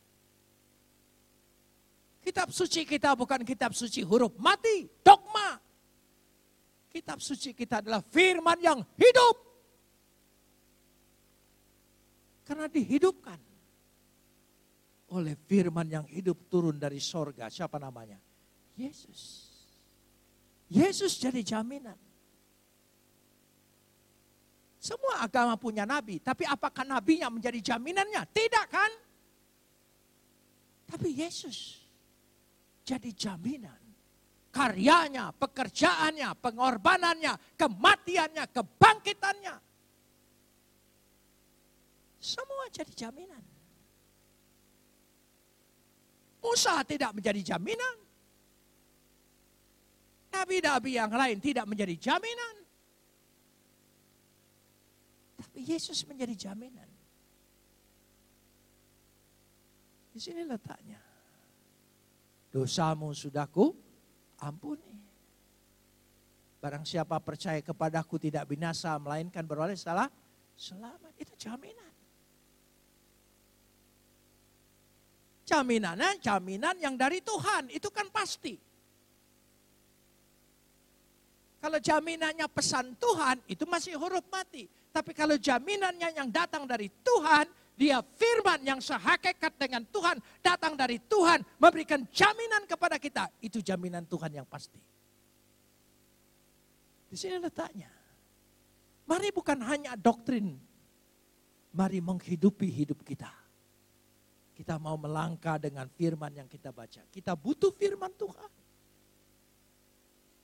Kitab 2.23 2.55
suci 2.55 2.87
kita 2.87 3.19
bukan 3.19 3.43
kitab 3.43 3.75
suci 3.75 4.07
huruf 4.07 4.39
mati, 4.39 4.87
dogma. 5.03 5.59
Kitab 6.87 7.19
suci 7.19 7.51
kita 7.51 7.83
adalah 7.83 7.99
firman 7.99 8.63
yang 8.63 8.79
hidup. 8.95 9.37
Karena 12.47 12.71
dihidupkan 12.71 13.41
oleh 15.11 15.35
firman 15.51 15.91
yang 15.91 16.07
hidup 16.07 16.47
turun 16.47 16.79
dari 16.79 17.03
sorga. 17.03 17.51
Siapa 17.51 17.83
namanya? 17.83 18.23
Yesus. 18.79 19.51
Yesus 20.71 21.19
jadi 21.19 21.43
jaminan. 21.43 21.99
Semua 24.79 25.27
agama 25.27 25.59
punya 25.59 25.83
nabi, 25.83 26.23
tapi 26.23 26.47
apakah 26.47 26.87
nabinya 26.87 27.31
menjadi 27.31 27.75
jaminannya? 27.75 28.23
Tidak 28.31 28.67
kan? 28.71 28.91
Tapi 30.91 31.19
Yesus 31.19 31.82
jadi 32.83 33.11
jaminan. 33.15 33.81
Karyanya, 34.53 35.33
pekerjaannya, 35.33 36.37
pengorbanannya, 36.37 37.57
kematiannya, 37.57 38.45
kebangkitannya. 38.53 39.57
Semua 42.21 42.69
jadi 42.69 42.93
jaminan. 42.93 43.45
Musa 46.43 46.85
tidak 46.85 47.17
menjadi 47.17 47.55
jaminan. 47.55 47.97
Nabi-nabi 50.37 51.01
yang 51.01 51.13
lain 51.15 51.39
tidak 51.41 51.65
menjadi 51.65 51.95
jaminan. 51.97 52.55
Tapi 55.39 55.61
Yesus 55.65 56.05
menjadi 56.05 56.51
jaminan. 56.51 56.91
Di 60.13 60.21
sini 60.21 60.45
letaknya. 60.45 61.12
Dosamu 62.53 63.17
sudah 63.17 63.49
ku 63.49 63.73
ampuni. 64.37 64.93
Barang 66.61 66.85
siapa 66.85 67.19
percaya 67.19 67.59
kepadaku 67.65 68.21
tidak 68.21 68.47
binasa, 68.47 68.95
melainkan 69.01 69.43
beroleh 69.43 69.75
salah 69.75 70.07
selamat. 70.55 71.17
Itu 71.17 71.33
jaminan. 71.35 71.91
Jaminannya 75.43 76.23
jaminan 76.23 76.77
yang 76.79 76.95
dari 76.95 77.19
Tuhan, 77.19 77.73
itu 77.73 77.91
kan 77.91 78.07
pasti. 78.15 78.55
Kalau 81.59 81.79
jaminannya 81.83 82.47
pesan 82.47 82.95
Tuhan, 83.01 83.43
itu 83.51 83.65
masih 83.67 83.99
huruf 83.99 84.23
mati. 84.31 84.67
Tapi 84.93 85.15
kalau 85.17 85.35
jaminannya 85.41 86.15
yang 86.15 86.29
datang 86.31 86.69
dari 86.69 86.91
Tuhan, 87.03 87.47
dia 87.73 88.05
firman 88.05 88.61
yang 88.63 88.81
sehakikat 88.85 89.57
dengan 89.57 89.83
Tuhan, 89.89 90.21
datang 90.45 90.77
dari 90.77 91.01
Tuhan, 91.01 91.41
memberikan 91.57 92.05
jaminan 92.13 92.69
kepada 92.69 93.01
kita. 93.01 93.33
Itu 93.41 93.65
jaminan 93.65 94.05
Tuhan 94.05 94.31
yang 94.33 94.47
pasti. 94.47 94.79
Di 97.09 97.17
sini 97.17 97.41
letaknya. 97.41 97.93
Mari 99.09 99.35
bukan 99.35 99.59
hanya 99.67 99.99
doktrin, 99.99 100.57
mari 101.75 101.99
menghidupi 102.01 102.71
hidup 102.71 103.03
kita. 103.03 103.29
Kita 104.53 104.79
mau 104.79 104.95
melangkah 105.01 105.57
dengan 105.59 105.89
firman 105.91 106.33
yang 106.33 106.49
kita 106.49 106.71
baca. 106.71 107.03
Kita 107.09 107.33
butuh 107.35 107.73
firman 107.73 108.13
Tuhan. 108.15 108.51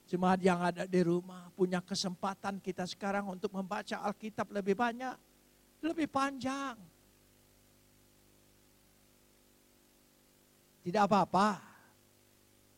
Jemaat 0.09 0.41
yang 0.41 0.59
ada 0.59 0.89
di 0.89 1.01
rumah 1.05 1.53
punya 1.53 1.85
kesempatan 1.85 2.57
kita 2.57 2.83
sekarang 2.89 3.29
untuk 3.29 3.53
membaca 3.53 4.01
Alkitab 4.01 4.49
lebih 4.49 4.73
banyak, 4.73 5.13
lebih 5.85 6.09
panjang. 6.09 6.73
Tidak 10.79 11.03
apa-apa. 11.03 11.59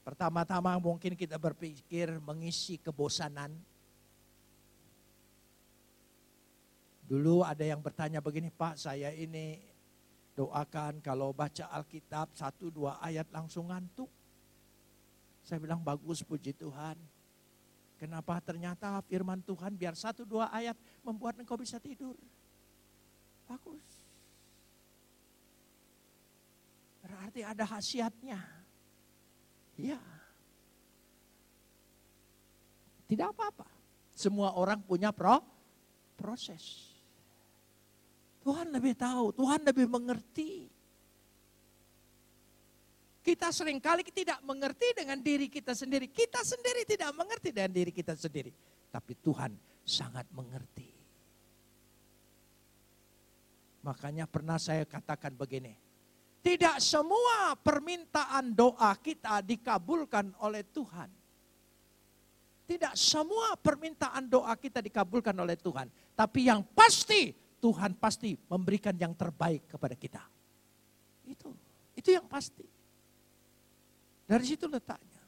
Pertama-tama 0.01 0.81
mungkin 0.81 1.13
kita 1.13 1.37
berpikir 1.37 2.17
mengisi 2.17 2.81
kebosanan. 2.81 3.53
Dulu 7.05 7.45
ada 7.45 7.61
yang 7.61 7.83
bertanya 7.83 8.23
begini, 8.23 8.49
Pak 8.49 8.81
saya 8.81 9.13
ini 9.13 9.59
doakan 10.33 11.03
kalau 11.03 11.35
baca 11.35 11.69
Alkitab 11.69 12.33
satu 12.33 12.73
dua 12.73 12.97
ayat 13.03 13.29
langsung 13.29 13.69
ngantuk. 13.69 14.09
Saya 15.45 15.61
bilang 15.61 15.85
bagus 15.85 16.25
puji 16.25 16.57
Tuhan. 16.57 16.97
Kenapa 18.01 18.41
ternyata 18.41 18.97
firman 19.05 19.45
Tuhan 19.45 19.77
biar 19.77 19.93
satu 19.93 20.25
dua 20.25 20.49
ayat 20.49 20.73
membuat 21.05 21.37
engkau 21.37 21.53
bisa 21.53 21.77
tidur. 21.77 22.17
Bagus. 23.45 24.00
Berarti 27.11 27.43
ada 27.43 27.67
khasiatnya. 27.67 28.39
Ya. 29.75 29.99
Tidak 33.11 33.27
apa-apa. 33.35 33.67
Semua 34.15 34.55
orang 34.55 34.79
punya 34.79 35.11
pro, 35.11 35.43
proses. 36.15 36.87
Tuhan 38.39 38.71
lebih 38.71 38.95
tahu, 38.95 39.35
Tuhan 39.35 39.59
lebih 39.67 39.91
mengerti. 39.91 40.71
Kita 43.21 43.51
sering 43.53 43.77
kali 43.83 44.07
tidak 44.07 44.39
mengerti 44.47 44.95
dengan 44.95 45.19
diri 45.19 45.51
kita 45.51 45.75
sendiri. 45.75 46.07
Kita 46.07 46.41
sendiri 46.41 46.87
tidak 46.87 47.11
mengerti 47.13 47.51
dengan 47.51 47.69
diri 47.75 47.91
kita 47.91 48.15
sendiri. 48.15 48.49
Tapi 48.89 49.13
Tuhan 49.19 49.51
sangat 49.83 50.25
mengerti. 50.31 50.89
Makanya 53.83 54.25
pernah 54.25 54.57
saya 54.57 54.87
katakan 54.87 55.35
begini. 55.37 55.90
Tidak 56.41 56.81
semua 56.81 57.53
permintaan 57.53 58.57
doa 58.57 58.97
kita 58.97 59.45
dikabulkan 59.45 60.33
oleh 60.41 60.65
Tuhan. 60.65 61.09
Tidak 62.65 62.97
semua 62.97 63.53
permintaan 63.53 64.25
doa 64.25 64.57
kita 64.57 64.81
dikabulkan 64.81 65.37
oleh 65.37 65.53
Tuhan. 65.53 65.85
Tapi 66.17 66.49
yang 66.49 66.65
pasti 66.73 67.29
Tuhan 67.61 67.93
pasti 67.93 68.33
memberikan 68.49 68.97
yang 68.97 69.13
terbaik 69.13 69.69
kepada 69.69 69.93
kita. 69.93 70.23
Itu, 71.29 71.53
itu 71.93 72.09
yang 72.09 72.25
pasti. 72.25 72.65
Dari 74.25 74.45
situ 74.47 74.65
letaknya. 74.65 75.21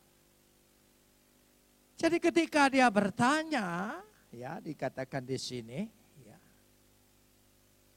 Jadi 1.93 2.17
ketika 2.17 2.73
dia 2.73 2.89
bertanya, 2.89 4.01
ya 4.33 4.57
dikatakan 4.57 5.21
di 5.21 5.37
sini, 5.37 5.85
ya 6.25 6.39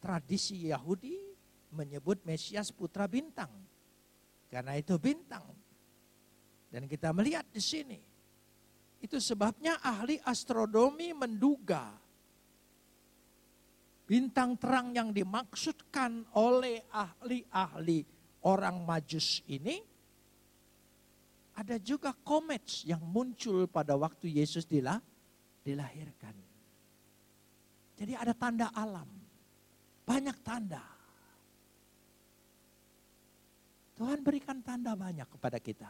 tradisi 0.05 0.68
Yahudi 0.68 1.36
menyebut 1.74 2.22
Mesias 2.22 2.70
putra 2.70 3.07
bintang. 3.11 3.50
Karena 4.46 4.79
itu 4.79 4.94
bintang. 5.00 5.42
Dan 6.70 6.87
kita 6.87 7.11
melihat 7.11 7.46
di 7.50 7.62
sini. 7.62 7.98
Itu 9.02 9.20
sebabnya 9.22 9.79
ahli 9.83 10.18
astronomi 10.24 11.12
menduga 11.12 11.94
bintang 14.07 14.55
terang 14.57 14.94
yang 14.94 15.11
dimaksudkan 15.11 16.31
oleh 16.38 16.87
ahli-ahli 16.94 18.07
orang 18.46 18.87
majus 18.87 19.42
ini 19.50 19.83
ada 21.57 21.81
juga 21.81 22.12
komet 22.12 22.87
yang 22.87 23.00
muncul 23.00 23.64
pada 23.66 23.96
waktu 23.96 24.29
Yesus 24.29 24.68
dilah, 24.68 25.00
dilahirkan. 25.64 26.37
Jadi 27.96 28.12
ada 28.12 28.37
tanda 28.37 28.68
alam. 28.76 29.09
Banyak 30.05 30.37
tanda. 30.44 30.85
Tuhan 33.96 34.20
berikan 34.20 34.61
tanda 34.61 34.92
banyak 34.92 35.24
kepada 35.24 35.56
kita. 35.56 35.88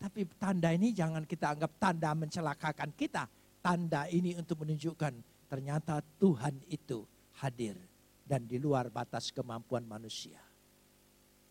Tapi 0.00 0.24
tanda 0.40 0.72
ini 0.72 0.96
jangan 0.96 1.28
kita 1.28 1.52
anggap 1.52 1.76
tanda 1.76 2.16
mencelakakan 2.16 2.96
kita. 2.96 3.28
Tanda 3.60 4.08
ini 4.08 4.32
untuk 4.40 4.64
menunjukkan 4.64 5.12
ternyata 5.44 6.00
Tuhan 6.16 6.56
itu 6.72 7.04
hadir 7.44 7.76
dan 8.24 8.48
di 8.48 8.56
luar 8.56 8.88
batas 8.88 9.28
kemampuan 9.28 9.84
manusia. 9.84 10.40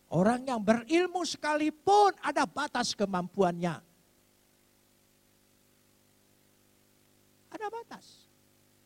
Orang 0.10 0.50
yang 0.50 0.58
berilmu 0.58 1.22
sekalipun 1.22 2.18
ada 2.26 2.50
batas 2.50 2.98
kemampuannya. 2.98 3.78
Ada 7.54 7.68
batas. 7.70 8.26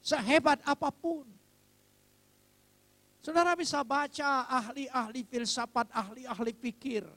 Sehebat 0.03 0.59
apa 0.67 0.91
pun. 0.91 1.23
Saudara 3.23 3.55
bisa 3.55 3.79
baca 3.87 4.43
ahli-ahli 4.51 5.23
filsafat, 5.23 5.87
ahli-ahli 5.95 6.51
pikir. 6.51 7.07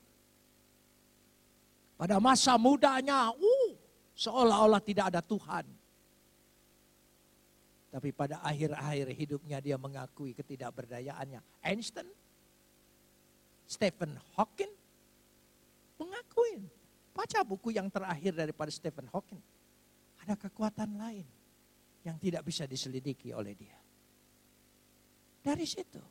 Pada 1.99 2.23
masa 2.23 2.55
mudanya, 2.55 3.35
uh, 3.35 3.71
seolah-olah 4.14 4.79
tidak 4.79 5.11
ada 5.11 5.19
Tuhan. 5.19 5.66
Tapi 7.90 8.14
pada 8.14 8.38
akhir-akhir 8.38 9.07
hidupnya 9.19 9.59
dia 9.59 9.75
mengakui 9.75 10.31
ketidakberdayaannya. 10.31 11.42
Einstein, 11.66 12.07
Stephen 13.66 14.14
Hawking, 14.38 14.71
mengakui. 15.99 16.71
Baca 17.11 17.42
buku 17.42 17.75
yang 17.75 17.90
terakhir 17.90 18.31
daripada 18.31 18.71
Stephen 18.71 19.11
Hawking. 19.11 19.42
Ada 20.23 20.38
kekuatan 20.38 21.03
lain 21.03 21.27
yang 22.07 22.14
tidak 22.23 22.47
bisa 22.47 22.62
diselidiki 22.62 23.35
oleh 23.35 23.59
dia. 23.59 23.86
Dari 25.47 25.63
situ. 25.63 26.03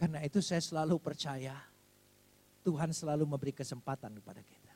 Karena 0.00 0.24
itu 0.24 0.40
saya 0.40 0.64
selalu 0.64 0.96
percaya 0.96 1.52
Tuhan 2.64 2.88
selalu 2.88 3.28
memberi 3.28 3.52
kesempatan 3.52 4.16
kepada 4.16 4.40
kita. 4.40 4.74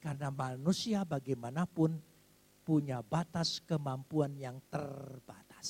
Karena 0.00 0.32
manusia 0.32 1.04
bagaimanapun 1.04 2.00
punya 2.64 3.04
batas 3.04 3.60
kemampuan 3.60 4.32
yang 4.40 4.56
terbatas. 4.72 5.68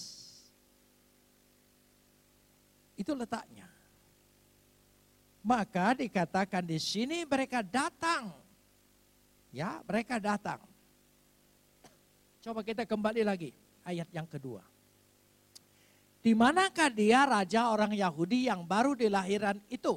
Itu 2.95 3.19
letaknya. 3.19 3.67
Maka 5.43 5.99
dikatakan 5.99 6.63
di 6.63 6.79
sini 6.79 7.27
mereka 7.27 7.67
datang. 7.67 8.31
Ya, 9.51 9.83
mereka 9.87 10.23
datang. 10.23 10.63
Coba 12.43 12.63
kita 12.63 12.87
kembali 12.87 13.27
lagi 13.27 13.51
ayat 13.83 14.07
yang 14.15 14.27
kedua. 14.27 14.78
Di 16.19 16.35
manakah 16.35 16.91
dia 16.91 17.23
raja 17.25 17.71
orang 17.71 17.95
Yahudi 17.95 18.51
yang 18.51 18.67
baru 18.67 18.99
dilahiran 18.99 19.63
itu? 19.71 19.97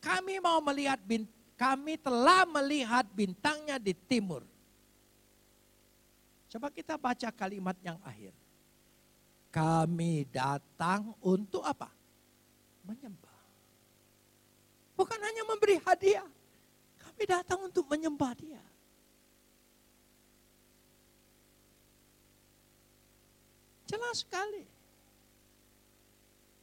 Kami 0.00 0.40
mau 0.40 0.60
melihat 0.64 1.00
bint 1.04 1.28
kami 1.60 2.00
telah 2.00 2.48
melihat 2.48 3.04
bintangnya 3.12 3.76
di 3.76 3.92
timur. 3.92 4.40
Coba 6.48 6.72
kita 6.72 6.96
baca 6.96 7.28
kalimat 7.28 7.76
yang 7.84 8.00
akhir. 8.00 8.32
Kami 9.52 10.24
datang 10.32 11.12
untuk 11.20 11.60
apa? 11.60 11.92
Menyembah. 12.88 13.44
Bukan 14.96 15.20
hanya 15.20 15.44
memberi 15.44 15.76
hadiah. 15.84 16.24
Kami 16.96 17.22
datang 17.28 17.60
untuk 17.68 17.84
menyembah 17.92 18.32
dia. 18.40 18.64
Jelas 23.84 24.24
sekali. 24.24 24.79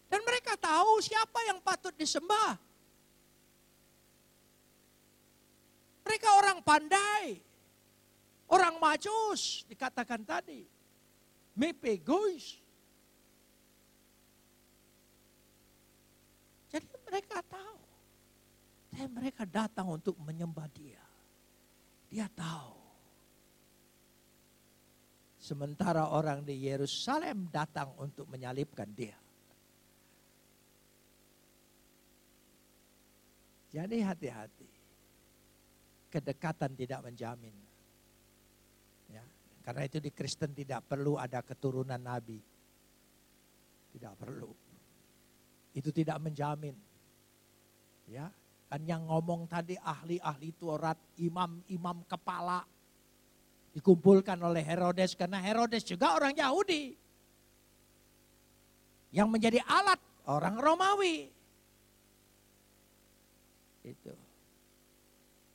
Dan 0.07 0.23
mereka 0.23 0.55
tahu 0.55 1.03
siapa 1.03 1.39
yang 1.47 1.59
patut 1.59 1.91
disembah. 1.95 2.55
Mereka 6.07 6.27
orang 6.39 6.59
pandai. 6.63 7.43
Orang 8.47 8.79
majus 8.79 9.67
dikatakan 9.67 10.23
tadi. 10.23 10.63
Mepegois. 11.51 12.55
Jadi 16.71 16.87
mereka 17.03 17.43
tahu. 17.43 17.79
Dan 18.95 19.11
mereka 19.11 19.43
datang 19.43 19.91
untuk 19.91 20.15
menyembah 20.23 20.71
dia. 20.71 21.03
Dia 22.07 22.31
tahu. 22.31 22.79
Sementara 25.35 26.07
orang 26.07 26.43
di 26.47 26.55
Yerusalem 26.67 27.51
datang 27.51 27.91
untuk 27.99 28.31
menyalibkan 28.31 28.87
dia. 28.95 29.15
Jadi 33.77 34.01
hati-hati. 34.01 34.69
Kedekatan 36.09 36.73
tidak 36.73 37.05
menjamin. 37.05 37.53
Ya, 39.13 39.21
karena 39.61 39.85
itu 39.85 40.01
di 40.01 40.09
Kristen 40.09 40.57
tidak 40.57 40.81
perlu 40.89 41.21
ada 41.21 41.45
keturunan 41.45 42.01
nabi. 42.01 42.41
Tidak 43.93 44.13
perlu. 44.17 44.49
Itu 45.77 45.93
tidak 45.93 46.17
menjamin. 46.25 46.73
Ya, 48.09 48.33
kan 48.65 48.81
yang 48.81 49.05
ngomong 49.05 49.45
tadi 49.45 49.77
ahli-ahli 49.77 50.57
Taurat, 50.57 50.97
imam-imam 51.21 52.01
kepala 52.09 52.65
dikumpulkan 53.77 54.41
oleh 54.41 54.65
Herodes 54.65 55.13
karena 55.13 55.37
Herodes 55.37 55.85
juga 55.85 56.17
orang 56.17 56.33
Yahudi. 56.33 56.97
Yang 59.13 59.27
menjadi 59.29 59.61
alat 59.69 60.01
orang 60.25 60.57
Romawi. 60.57 61.36
Itu. 63.87 64.11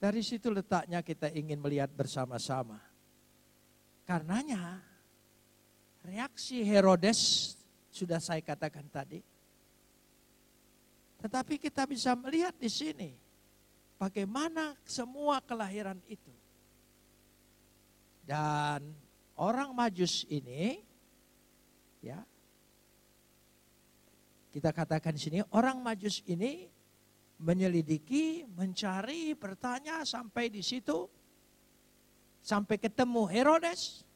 Dari 0.01 0.25
situ 0.25 0.51
letaknya 0.51 1.05
kita 1.05 1.31
ingin 1.31 1.61
melihat 1.61 1.93
bersama-sama. 1.93 2.81
Karenanya 4.03 4.83
reaksi 6.03 6.65
Herodes 6.67 7.55
sudah 7.93 8.19
saya 8.19 8.43
katakan 8.43 8.89
tadi. 8.91 9.23
Tetapi 11.23 11.55
kita 11.61 11.87
bisa 11.87 12.19
melihat 12.19 12.51
di 12.59 12.67
sini 12.67 13.15
bagaimana 13.95 14.75
semua 14.83 15.39
kelahiran 15.39 16.03
itu. 16.11 16.35
Dan 18.27 18.91
orang 19.39 19.71
Majus 19.71 20.27
ini 20.27 20.83
ya 22.03 22.19
kita 24.51 24.75
katakan 24.75 25.15
di 25.15 25.21
sini 25.23 25.39
orang 25.55 25.79
Majus 25.79 26.27
ini 26.27 26.72
menyelidiki, 27.43 28.47
mencari, 28.55 29.35
bertanya 29.35 30.07
sampai 30.07 30.47
di 30.47 30.63
situ. 30.63 31.11
Sampai 32.43 32.79
ketemu 32.79 33.27
Herodes. 33.27 34.07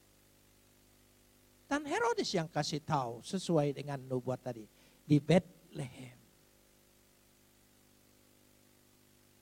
Dan 1.66 1.82
Herodes 1.82 2.30
yang 2.30 2.46
kasih 2.46 2.78
tahu 2.86 3.20
sesuai 3.26 3.74
dengan 3.74 3.98
nubuat 4.06 4.38
tadi. 4.38 4.62
Di 5.02 5.18
Bethlehem. 5.18 6.14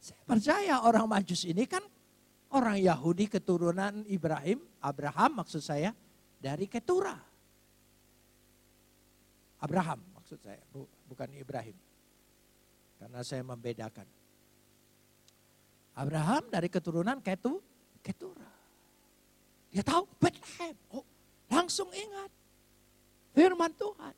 Saya 0.00 0.20
percaya 0.28 0.74
orang 0.84 1.08
majus 1.08 1.48
ini 1.48 1.64
kan 1.64 1.80
orang 2.52 2.76
Yahudi 2.76 3.28
keturunan 3.28 4.04
Ibrahim, 4.04 4.60
Abraham 4.84 5.40
maksud 5.40 5.64
saya, 5.64 5.96
dari 6.36 6.68
Ketura. 6.68 7.16
Abraham 9.64 10.04
maksud 10.12 10.44
saya, 10.44 10.60
bukan 11.08 11.28
Ibrahim. 11.32 11.93
Karena 12.98 13.20
saya 13.26 13.42
membedakan. 13.44 14.06
Abraham 15.94 16.50
dari 16.50 16.66
keturunan 16.66 17.22
Ketu, 17.22 17.62
Ketura. 18.02 18.50
Dia 19.70 19.82
tahu 19.86 20.06
Bethlehem. 20.18 20.74
Oh, 20.90 21.06
langsung 21.50 21.90
ingat 21.94 22.30
firman 23.34 23.70
Tuhan. 23.74 24.14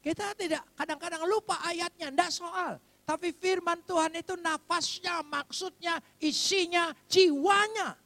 Kita 0.00 0.32
tidak 0.32 0.64
kadang-kadang 0.76 1.28
lupa 1.28 1.60
ayatnya, 1.60 2.08
tidak 2.08 2.32
soal. 2.32 2.80
Tapi 3.04 3.36
firman 3.36 3.84
Tuhan 3.84 4.16
itu 4.16 4.32
nafasnya, 4.40 5.20
maksudnya, 5.20 6.00
isinya, 6.16 6.88
jiwanya. 7.04 8.00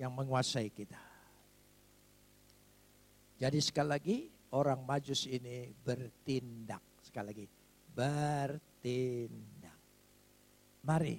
Yang 0.00 0.12
menguasai 0.16 0.72
kita. 0.72 1.00
Jadi 3.36 3.58
sekali 3.60 3.88
lagi 3.92 4.18
orang 4.52 4.84
majus 4.84 5.24
ini 5.28 5.72
bertindak. 5.82 6.80
Sekali 7.02 7.26
lagi, 7.32 7.46
bertindak. 7.92 9.78
Mari, 10.82 11.16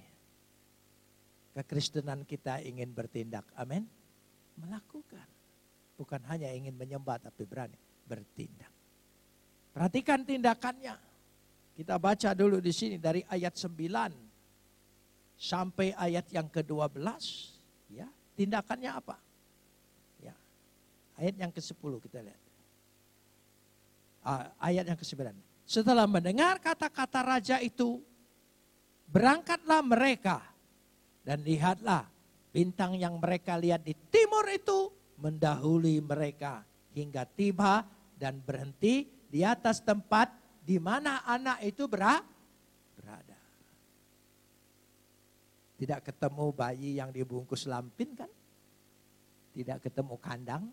kekristenan 1.57 2.25
kita 2.25 2.61
ingin 2.61 2.93
bertindak. 2.93 3.45
Amin. 3.57 3.86
Melakukan. 4.57 5.25
Bukan 5.97 6.21
hanya 6.29 6.49
ingin 6.49 6.73
menyembah 6.73 7.21
tapi 7.21 7.45
berani 7.45 7.77
bertindak. 8.05 8.71
Perhatikan 9.73 10.21
tindakannya. 10.21 10.93
Kita 11.73 11.97
baca 11.97 12.38
dulu 12.38 12.61
di 12.61 12.69
sini 12.69 13.01
dari 13.01 13.25
ayat 13.25 13.57
9 13.57 14.13
sampai 15.34 15.89
ayat 15.97 16.29
yang 16.29 16.45
ke-12 16.45 17.01
ya. 17.89 18.05
Tindakannya 18.38 18.91
apa? 18.93 19.17
Ya. 20.21 20.38
Ayat 21.17 21.34
yang 21.41 21.49
ke-10 21.49 21.93
kita 22.05 22.21
lihat. 22.21 22.42
Uh, 24.24 24.47
ayat 24.55 24.88
yang 24.88 24.95
ke-9. 24.95 25.36
Setelah 25.67 26.07
mendengar 26.07 26.55
kata-kata 26.63 27.19
raja 27.19 27.59
itu, 27.59 27.99
berangkatlah 29.11 29.84
mereka 29.84 30.39
dan 31.28 31.43
lihatlah 31.43 32.07
bintang 32.55 32.95
yang 32.95 33.19
mereka 33.19 33.59
lihat 33.59 33.84
di 33.84 33.91
timur 34.07 34.47
itu 34.47 34.88
mendahului 35.19 35.99
mereka 35.99 36.63
hingga 36.95 37.28
tiba 37.28 37.84
dan 38.15 38.39
berhenti 38.39 39.11
di 39.28 39.43
atas 39.43 39.84
tempat 39.84 40.32
di 40.63 40.80
mana 40.80 41.19
anak 41.28 41.59
itu 41.67 41.84
berada. 41.84 42.34
Tidak 45.84 45.99
ketemu 45.99 46.45
bayi 46.55 46.95
yang 46.95 47.11
dibungkus 47.11 47.67
lampin 47.67 48.15
kan? 48.15 48.32
Tidak 49.51 49.84
ketemu 49.84 50.15
kandang. 50.15 50.71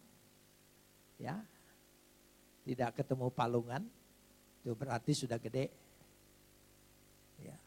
Ya. 1.19 1.35
Tidak 2.71 2.95
ketemu 2.95 3.35
palungan. 3.35 3.83
Itu 4.63 4.79
berarti 4.79 5.11
sudah 5.11 5.43
gede. 5.43 5.67
Ya. 7.43 7.59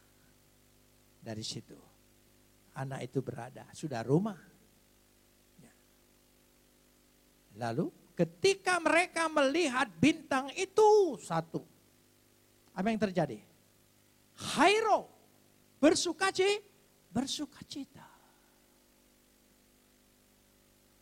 Dari 1.20 1.43
situ. 1.43 1.76
Anak 2.72 3.04
itu 3.04 3.20
berada, 3.20 3.68
sudah 3.76 3.99
rumah. 3.99 4.39
Ya. 5.60 5.76
Lalu 7.60 7.91
ketika 8.16 8.80
mereka 8.80 9.28
melihat 9.28 9.91
bintang 9.99 10.47
itu 10.56 11.20
satu. 11.20 11.68
Apa 12.72 12.88
yang 12.88 13.04
terjadi? 13.04 13.43
Hairo 14.56 15.12
bersuka 15.84 16.32
cita, 16.32 16.64
bersuka 17.12 17.60
cita. 17.68 18.08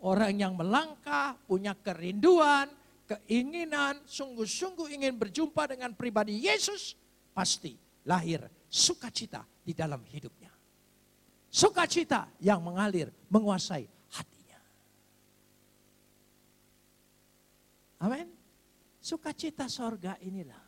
Orang 0.02 0.34
yang 0.42 0.58
melangkah 0.58 1.38
punya 1.46 1.78
kerinduan, 1.78 2.81
keinginan, 3.12 4.00
sungguh-sungguh 4.08 4.88
ingin 4.96 5.20
berjumpa 5.20 5.68
dengan 5.68 5.92
pribadi 5.92 6.48
Yesus, 6.48 6.96
pasti 7.36 7.76
lahir 8.08 8.48
sukacita 8.72 9.44
di 9.62 9.76
dalam 9.76 10.00
hidupnya. 10.08 10.52
Sukacita 11.52 12.32
yang 12.40 12.64
mengalir, 12.64 13.12
menguasai 13.28 13.84
hatinya. 14.16 14.60
Amin. 18.08 18.32
Sukacita 19.04 19.68
sorga 19.68 20.16
inilah 20.24 20.64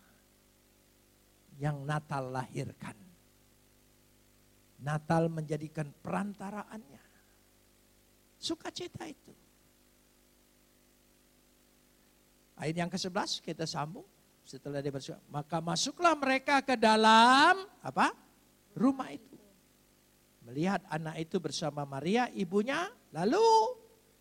yang 1.63 1.87
Natal 1.87 2.27
lahirkan. 2.33 2.97
Natal 4.83 5.31
menjadikan 5.31 5.87
perantaraannya. 6.03 7.03
Sukacita 8.35 9.07
itu. 9.07 9.31
Ayat 12.63 12.79
yang 12.79 12.87
ke-11 12.87 13.43
kita 13.43 13.67
sambung. 13.67 14.07
Setelah 14.47 14.79
dia 14.79 14.91
bersuka, 14.91 15.19
maka 15.27 15.59
masuklah 15.59 16.15
mereka 16.15 16.63
ke 16.63 16.79
dalam 16.79 17.67
apa? 17.83 18.15
Rumah 18.71 19.11
itu. 19.11 19.39
Melihat 20.47 20.83
anak 20.87 21.19
itu 21.19 21.39
bersama 21.43 21.83
Maria 21.83 22.31
ibunya, 22.31 22.87
lalu 23.11 23.43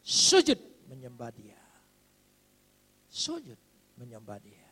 sujud 0.03 0.59
menyembah 0.91 1.31
dia. 1.35 1.63
Sujud 3.07 3.59
menyembah 3.99 4.39
dia. 4.43 4.71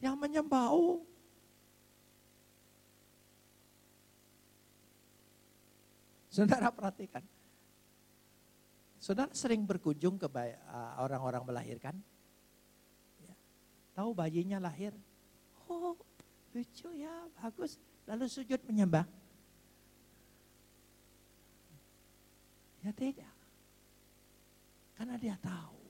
Yang 0.00 0.16
menyembah, 0.16 0.72
oh 0.72 1.04
Saudara 6.32 6.72
perhatikan. 6.72 7.20
Saudara 9.02 9.34
sering 9.34 9.66
berkunjung 9.66 10.14
ke 10.14 10.30
uh, 10.30 11.02
orang-orang 11.02 11.42
melahirkan? 11.42 11.98
Ya. 13.18 13.34
Tahu 13.98 14.14
bayinya 14.14 14.62
lahir? 14.62 14.94
Oh, 15.66 15.98
lucu 16.54 16.86
ya, 16.94 17.10
bagus. 17.42 17.82
Lalu 18.06 18.30
sujud 18.30 18.62
menyembah. 18.62 19.02
Ya 22.86 22.94
tidak. 22.94 23.34
Karena 24.94 25.18
dia 25.18 25.34
tahu. 25.42 25.82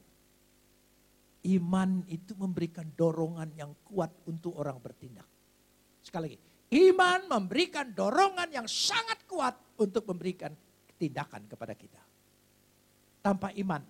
Iman 1.52 2.08
itu 2.08 2.32
memberikan 2.32 2.88
dorongan 2.96 3.52
yang 3.52 3.76
kuat 3.84 4.08
untuk 4.24 4.56
orang 4.56 4.80
bertindak. 4.80 5.28
Sekali 6.00 6.32
lagi, 6.32 6.40
Iman 6.80 7.28
memberikan 7.28 7.92
dorongan 7.92 8.48
yang 8.48 8.64
sangat 8.64 9.28
kuat 9.28 9.52
untuk 9.76 10.08
memberikan 10.08 10.56
tindakan 10.96 11.44
kepada 11.44 11.76
kita. 11.76 12.11
Tanpa 13.22 13.54
iman, 13.54 13.80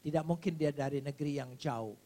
tidak 0.00 0.24
mungkin 0.24 0.54
dia 0.54 0.70
dari 0.70 1.02
negeri 1.02 1.42
yang 1.42 1.58
jauh 1.58 1.98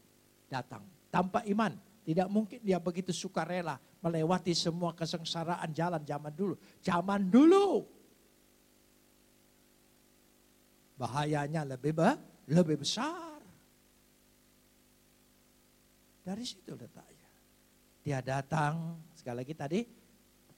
datang. 0.49 0.81
Tanpa 1.13 1.45
iman, 1.45 1.71
tidak 2.01 2.27
mungkin 2.27 2.59
dia 2.65 2.81
begitu 2.81 3.13
sukarela 3.13 3.77
melewati 4.01 4.53
semua 4.57 4.93
kesengsaraan 4.97 5.69
jalan 5.71 6.01
zaman 6.01 6.33
dulu. 6.33 6.55
Zaman 6.81 7.21
dulu. 7.29 7.85
Bahayanya 10.97 11.65
lebih 11.65 11.93
lebih 12.49 12.81
besar. 12.81 13.41
Dari 16.25 16.41
situ 16.41 16.73
letaknya. 16.73 17.29
Dia 18.01 18.21
datang, 18.21 19.01
sekali 19.13 19.45
lagi 19.45 19.53
tadi, 19.53 19.81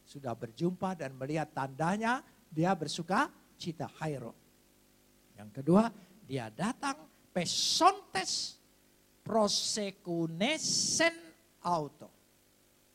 sudah 0.07 0.31
berjumpa 0.35 0.95
dan 0.95 1.15
melihat 1.15 1.51
tandanya, 1.51 2.23
dia 2.47 2.71
bersuka 2.71 3.27
cita 3.59 3.91
hairo. 3.99 4.46
Yang 5.37 5.49
kedua, 5.61 5.93
dia 6.25 6.49
datang 6.49 6.97
pesontes 7.29 8.57
prosekunesen 9.21 11.13
auto. 11.61 12.09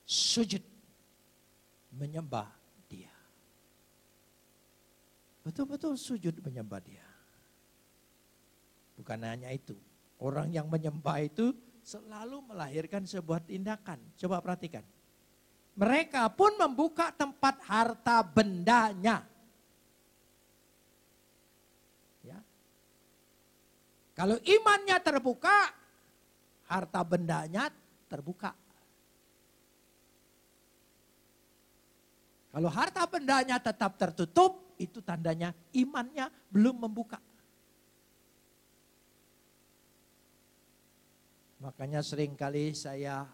Sujud 0.02 0.60
menyembah 1.94 2.50
dia. 2.90 3.14
Betul-betul 5.46 5.94
sujud 5.94 6.34
menyembah 6.42 6.82
dia. 6.82 7.06
Bukan 8.98 9.22
hanya 9.22 9.54
itu. 9.54 9.78
Orang 10.18 10.50
yang 10.50 10.66
menyembah 10.66 11.22
itu 11.22 11.54
selalu 11.86 12.42
melahirkan 12.50 13.06
sebuah 13.06 13.46
tindakan. 13.46 13.98
Coba 14.18 14.42
perhatikan 14.42 14.82
mereka 15.72 16.28
pun 16.28 16.52
membuka 16.60 17.08
tempat 17.16 17.56
harta 17.64 18.20
bendanya. 18.20 19.24
Ya. 22.20 22.38
Kalau 24.12 24.36
imannya 24.44 24.96
terbuka, 25.00 25.72
harta 26.68 27.00
bendanya 27.00 27.72
terbuka. 28.08 28.52
Kalau 32.52 32.68
harta 32.68 33.08
bendanya 33.08 33.56
tetap 33.56 33.96
tertutup, 33.96 34.76
itu 34.76 35.00
tandanya 35.00 35.56
imannya 35.72 36.28
belum 36.52 36.84
membuka. 36.84 37.16
Makanya 41.62 42.04
sering 42.04 42.36
kali 42.36 42.76
saya 42.76 43.24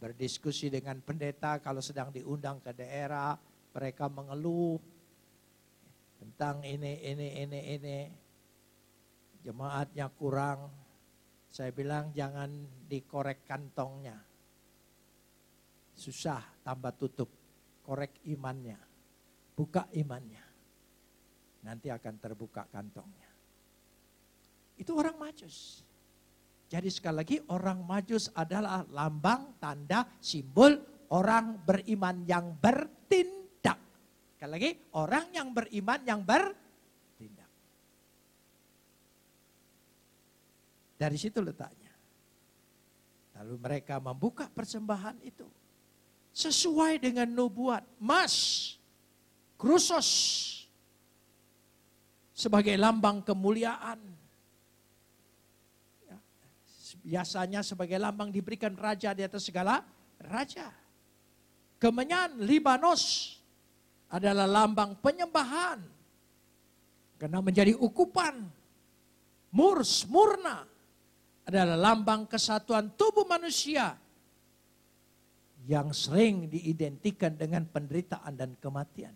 berdiskusi 0.00 0.72
dengan 0.72 1.02
pendeta 1.04 1.60
kalau 1.60 1.82
sedang 1.84 2.08
diundang 2.08 2.62
ke 2.62 2.72
daerah, 2.72 3.36
mereka 3.74 4.08
mengeluh 4.08 4.80
tentang 6.16 6.64
ini, 6.64 7.02
ini, 7.04 7.28
ini, 7.44 7.60
ini. 7.76 7.98
Jemaatnya 9.40 10.06
kurang. 10.12 10.68
Saya 11.50 11.74
bilang 11.74 12.14
jangan 12.14 12.50
dikorek 12.86 13.42
kantongnya. 13.48 14.16
Susah 15.96 16.40
tambah 16.62 16.94
tutup. 16.94 17.30
Korek 17.82 18.22
imannya. 18.28 18.78
Buka 19.56 19.88
imannya. 19.96 20.44
Nanti 21.66 21.92
akan 21.92 22.14
terbuka 22.16 22.64
kantongnya. 22.70 23.28
Itu 24.80 24.96
orang 24.96 25.18
majus. 25.20 25.84
Jadi 26.70 26.88
sekali 26.88 27.16
lagi 27.20 27.36
orang 27.50 27.82
majus 27.82 28.30
adalah 28.32 28.86
lambang, 28.94 29.58
tanda, 29.58 30.06
simbol 30.22 30.78
orang 31.10 31.66
beriman 31.66 32.22
yang 32.24 32.54
bertindak. 32.56 33.76
Sekali 34.38 34.50
lagi 34.54 34.70
orang 34.94 35.34
yang 35.34 35.50
beriman 35.50 36.00
yang 36.06 36.22
bertindak. 36.22 36.69
Dari 41.00 41.16
situ 41.16 41.40
letaknya. 41.40 41.96
Lalu 43.40 43.56
mereka 43.56 43.96
membuka 43.96 44.52
persembahan 44.52 45.16
itu. 45.24 45.48
Sesuai 46.36 47.00
dengan 47.00 47.24
nubuat. 47.24 47.80
Mas, 47.96 48.76
krusos, 49.56 50.04
sebagai 52.36 52.76
lambang 52.76 53.24
kemuliaan. 53.24 53.96
Ya, 56.04 56.20
biasanya 57.00 57.64
sebagai 57.64 57.96
lambang 57.96 58.28
diberikan 58.28 58.76
raja 58.76 59.16
di 59.16 59.24
atas 59.24 59.48
segala 59.48 59.80
raja. 60.20 60.68
Kemenyan 61.80 62.44
Libanos 62.44 63.40
adalah 64.12 64.44
lambang 64.44 65.00
penyembahan. 65.00 65.80
Karena 67.16 67.40
menjadi 67.40 67.72
ukupan. 67.72 68.52
Murs, 69.48 70.04
murna 70.04 70.68
adalah 71.50 71.74
lambang 71.74 72.30
kesatuan 72.30 72.94
tubuh 72.94 73.26
manusia 73.26 73.98
yang 75.66 75.92
sering 75.92 76.48
diidentikan 76.48 77.36
dengan 77.36 77.66
penderitaan 77.68 78.32
dan 78.38 78.54
kematian. 78.56 79.12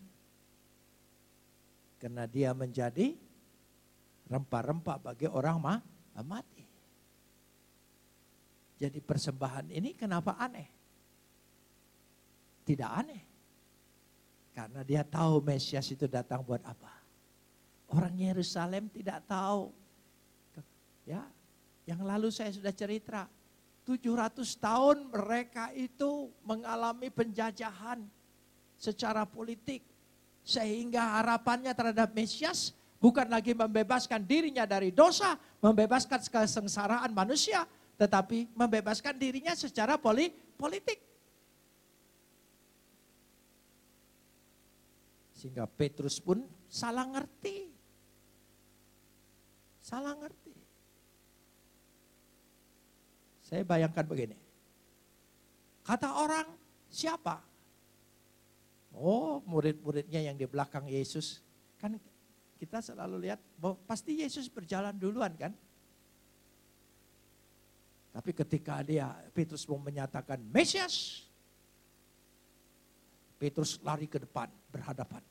Karena 2.03 2.29
dia 2.29 2.53
menjadi 2.53 3.17
rempah-rempah 4.29 4.99
bagi 5.01 5.31
orang 5.31 5.57
mah 5.57 5.81
mati. 6.21 6.67
Jadi 8.77 8.99
persembahan 9.01 9.73
ini 9.73 9.97
kenapa 9.97 10.37
aneh? 10.37 10.69
Tidak 12.67 12.91
aneh. 12.91 13.23
Karena 14.53 14.85
dia 14.85 15.03
tahu 15.03 15.41
Mesias 15.41 15.89
itu 15.91 16.05
datang 16.05 16.45
buat 16.45 16.61
apa. 16.63 16.93
Orang 17.91 18.15
Yerusalem 18.19 18.91
tidak 18.93 19.25
tahu. 19.25 19.73
Ya, 21.05 21.25
yang 21.85 22.01
lalu 22.05 22.33
saya 22.33 22.53
sudah 22.53 22.73
cerita. 22.73 23.29
700 23.85 24.41
tahun 24.57 25.13
mereka 25.13 25.69
itu 25.77 26.33
mengalami 26.41 27.13
penjajahan 27.13 28.01
secara 28.81 29.29
politik. 29.29 29.85
Sehingga 30.45 31.21
harapannya 31.21 31.73
terhadap 31.77 32.13
Mesias 32.17 32.73
bukan 33.01 33.29
lagi 33.29 33.53
membebaskan 33.53 34.25
dirinya 34.25 34.65
dari 34.65 34.89
dosa, 34.89 35.37
membebaskan 35.61 36.21
kesengsaraan 36.25 37.13
manusia, 37.13 37.69
tetapi 38.01 38.49
membebaskan 38.57 39.21
dirinya 39.21 39.53
secara 39.53 40.01
politik. 40.01 40.97
Sehingga 45.37 45.69
Petrus 45.69 46.17
pun 46.17 46.41
salah 46.73 47.05
ngerti. 47.05 47.69
Salah 49.85 50.17
ngerti. 50.17 50.44
Saya 53.55 53.63
bayangkan 53.63 54.03
begini. 54.03 54.35
Kata 55.87 56.11
orang, 56.27 56.43
siapa? 56.91 57.39
Oh, 58.91 59.39
murid-muridnya 59.47 60.27
yang 60.27 60.35
di 60.35 60.43
belakang 60.43 60.91
Yesus. 60.91 61.39
Kan 61.79 62.03
kita 62.59 62.83
selalu 62.83 63.31
lihat 63.31 63.39
bahwa 63.55 63.79
pasti 63.87 64.27
Yesus 64.27 64.51
berjalan 64.51 64.91
duluan 64.99 65.31
kan? 65.39 65.55
Tapi 68.11 68.35
ketika 68.35 68.83
dia 68.83 69.15
Petrus 69.31 69.71
mau 69.71 69.79
menyatakan 69.79 70.43
Mesias, 70.51 71.23
Petrus 73.39 73.79
lari 73.87 74.11
ke 74.11 74.19
depan 74.19 74.51
berhadapan. 74.75 75.23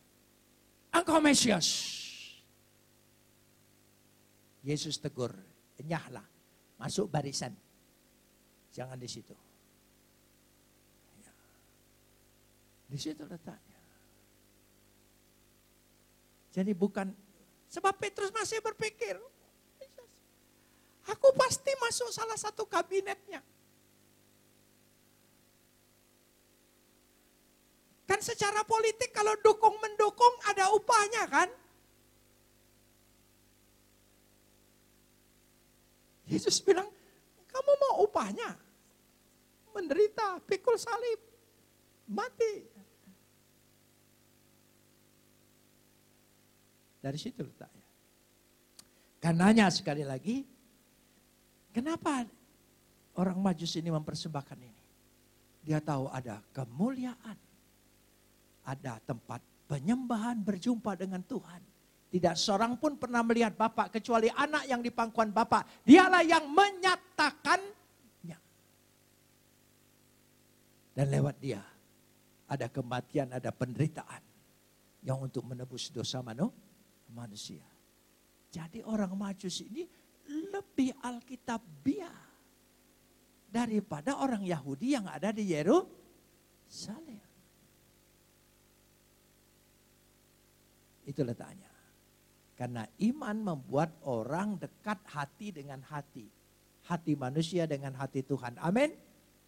Engkau 0.95 1.19
Mesias. 1.19 1.67
Yesus 4.63 4.95
tegur, 4.95 5.35
nyahlah, 5.83 6.23
masuk 6.79 7.11
barisan. 7.11 7.51
Jangan 8.73 8.97
di 8.97 9.05
situ. 9.05 9.37
Ya. 11.21 11.33
Di 12.89 12.97
situ 12.97 13.21
letaknya. 13.21 13.81
Jadi 16.53 16.73
bukan, 16.73 17.09
sebab 17.69 17.97
Petrus 17.97 18.33
masih 18.33 18.61
berpikir, 18.61 19.17
aku 21.05 21.29
pasti 21.37 21.73
masuk 21.81 22.09
salah 22.13 22.37
satu 22.37 22.65
kabinetnya. 22.65 23.41
Kan 28.05 28.19
secara 28.21 28.61
politik 28.65 29.09
kalau 29.09 29.33
dukung 29.41 29.73
mendukung 29.81 30.33
ada 30.45 30.69
upahnya 30.73 31.25
kan? 31.29 31.49
Yesus 36.29 36.61
bilang, 36.61 36.89
kamu 37.53 37.71
mau 37.77 37.93
upahnya? 38.03 38.57
Menderita, 39.73 40.41
pikul 40.43 40.77
salib, 40.81 41.21
mati. 42.09 42.65
Dari 46.97 47.19
situ 47.19 47.45
letaknya. 47.45 47.85
Karenanya 49.21 49.69
sekali 49.69 50.01
lagi, 50.01 50.43
kenapa 51.71 52.25
orang 53.15 53.37
majus 53.39 53.77
ini 53.77 53.93
mempersembahkan 53.93 54.59
ini? 54.59 54.83
Dia 55.63 55.79
tahu 55.79 56.11
ada 56.11 56.43
kemuliaan 56.51 57.53
ada 58.63 58.99
tempat 59.03 59.43
penyembahan 59.67 60.39
berjumpa 60.39 60.95
dengan 60.95 61.19
Tuhan. 61.23 61.61
Tidak 62.13 62.37
seorang 62.37 62.77
pun 62.77 62.93
pernah 63.01 63.25
melihat 63.25 63.57
Bapak 63.57 63.97
kecuali 63.97 64.29
anak 64.29 64.69
yang 64.69 64.85
di 64.85 64.93
pangkuan 64.93 65.33
Bapak. 65.33 65.81
Dialah 65.81 66.21
yang 66.21 66.45
menyatakannya. 66.45 68.37
Dan 70.93 71.05
lewat 71.09 71.41
dia 71.41 71.57
ada 72.45 72.69
kematian, 72.69 73.33
ada 73.33 73.49
penderitaan 73.49 74.21
yang 75.01 75.25
untuk 75.25 75.41
menebus 75.41 75.89
dosa 75.89 76.21
manusia. 77.09 77.65
Jadi 78.53 78.85
orang 78.85 79.17
majus 79.17 79.65
ini 79.65 79.89
lebih 80.53 80.93
alkitabiah 81.01 82.13
daripada 83.49 84.21
orang 84.21 84.45
Yahudi 84.45 84.93
yang 84.93 85.09
ada 85.09 85.33
di 85.33 85.49
Yerusalem. 85.49 87.25
Itu 91.09 91.25
letaknya. 91.25 91.72
Karena 92.63 92.87
iman 92.87 93.35
membuat 93.43 93.91
orang 94.07 94.55
dekat 94.55 94.95
hati 95.11 95.51
dengan 95.51 95.83
hati. 95.83 96.23
Hati 96.87 97.11
manusia 97.11 97.67
dengan 97.67 97.91
hati 97.91 98.23
Tuhan. 98.23 98.55
Amin. 98.55 98.87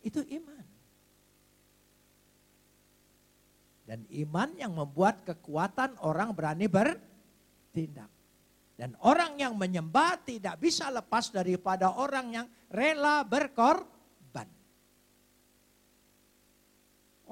Itu 0.03 0.19
iman. 0.19 0.65
Dan 3.87 4.03
iman 4.03 4.49
yang 4.59 4.75
membuat 4.75 5.23
kekuatan 5.23 5.95
orang 6.03 6.35
berani 6.35 6.67
bertindak. 6.67 8.11
Dan 8.75 8.99
orang 8.99 9.39
yang 9.39 9.55
menyembah 9.55 10.19
tidak 10.27 10.59
bisa 10.59 10.91
lepas 10.91 11.31
daripada 11.31 11.95
orang 11.95 12.35
yang 12.35 12.47
rela 12.67 13.23
berkorban. 13.23 14.49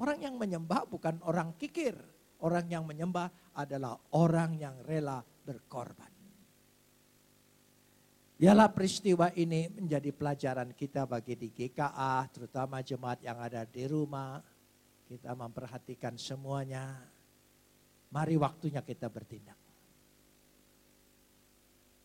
Orang 0.00 0.16
yang 0.16 0.40
menyembah 0.40 0.88
bukan 0.88 1.20
orang 1.28 1.52
kikir. 1.60 1.92
Orang 2.40 2.72
yang 2.72 2.88
menyembah 2.88 3.28
adalah 3.52 4.00
orang 4.16 4.56
yang 4.56 4.80
rela 4.88 5.20
berkorban. 5.44 6.10
Biarlah 8.34 8.66
peristiwa 8.74 9.30
ini 9.38 9.70
menjadi 9.70 10.10
pelajaran 10.10 10.74
kita 10.74 11.06
bagi 11.06 11.38
di 11.38 11.54
GKA, 11.54 12.26
terutama 12.34 12.82
jemaat 12.82 13.22
yang 13.22 13.38
ada 13.38 13.62
di 13.62 13.86
rumah. 13.86 14.42
Kita 15.06 15.36
memperhatikan 15.38 16.18
semuanya. 16.18 16.98
Mari 18.10 18.34
waktunya 18.34 18.82
kita 18.82 19.06
bertindak. 19.06 19.58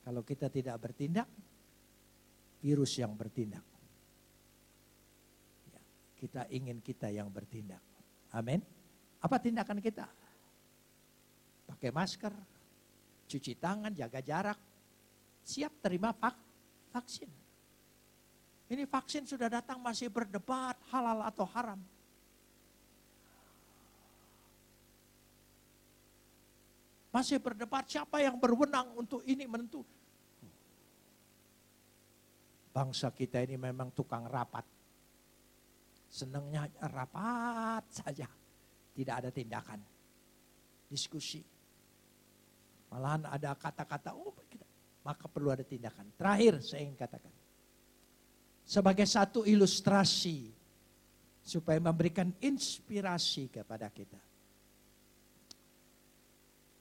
Kalau 0.05 0.21
kita 0.21 0.53
tidak 0.53 0.77
bertindak, 0.77 1.25
virus 2.61 2.93
yang 3.01 3.17
bertindak. 3.17 3.65
Ya, 5.73 5.81
kita 6.17 6.41
ingin 6.53 6.77
kita 6.85 7.09
yang 7.09 7.29
bertindak. 7.33 7.81
Amin. 8.29 8.61
Apa 9.21 9.41
tindakan 9.41 9.81
kita? 9.81 10.05
pakai 11.69 11.93
masker, 11.93 12.33
cuci 13.29 13.53
tangan, 13.61 13.93
jaga 13.93 14.19
jarak, 14.25 14.57
siap 15.45 15.77
terima 15.85 16.09
vak 16.09 16.33
vaksin. 16.89 17.29
Ini 18.69 18.85
vaksin 18.89 19.29
sudah 19.29 19.49
datang 19.49 19.77
masih 19.81 20.09
berdebat 20.09 20.77
halal 20.89 21.21
atau 21.25 21.45
haram. 21.53 21.77
Masih 27.09 27.41
berdebat 27.41 27.89
siapa 27.89 28.21
yang 28.21 28.37
berwenang 28.37 28.93
untuk 28.93 29.25
ini 29.25 29.49
menentu. 29.49 29.81
Bangsa 32.69 33.09
kita 33.09 33.41
ini 33.41 33.57
memang 33.57 33.89
tukang 33.89 34.29
rapat. 34.29 34.61
Senangnya 36.05 36.69
rapat 36.93 37.81
saja. 37.89 38.29
Tidak 38.93 39.15
ada 39.25 39.33
tindakan. 39.33 39.81
Diskusi. 40.85 41.58
Malahan 42.89 43.29
ada 43.29 43.53
kata-kata, 43.53 44.17
oh 44.17 44.33
maka 45.05 45.25
perlu 45.25 45.49
ada 45.49 45.65
tindakan. 45.65 46.05
Terakhir 46.17 46.61
saya 46.61 46.85
ingin 46.85 46.97
katakan. 46.97 47.33
sebagai 48.69 49.09
satu 49.09 49.49
ilustrasi 49.49 50.53
supaya 51.41 51.81
memberikan 51.81 52.29
inspirasi 52.37 53.49
kepada 53.49 53.89
kita. 53.89 54.21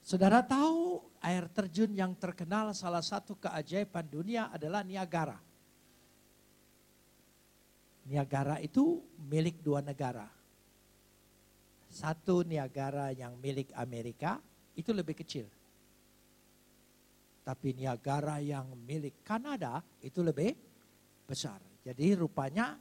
Saudara 0.04 0.44
tahu 0.44 1.00
air 1.24 1.48
terjun 1.48 1.88
yang 1.96 2.12
terkenal 2.12 2.76
salah 2.76 3.00
satu 3.00 3.40
keajaiban 3.40 4.04
dunia 4.04 4.52
adalah 4.52 4.84
Niagara. 4.84 5.40
Niagara 8.04 8.61
itu 8.61 9.00
milik 9.32 9.64
dua 9.64 9.80
negara. 9.80 10.28
Satu 11.88 12.44
Niagara 12.44 13.16
yang 13.16 13.32
milik 13.40 13.72
Amerika 13.72 14.36
itu 14.76 14.92
lebih 14.92 15.16
kecil. 15.16 15.48
Tapi 17.49 17.72
Niagara 17.72 18.44
yang 18.44 18.76
milik 18.84 19.24
Kanada 19.24 19.80
itu 20.05 20.20
lebih 20.20 20.53
besar. 21.24 21.57
Jadi 21.80 22.12
rupanya 22.12 22.76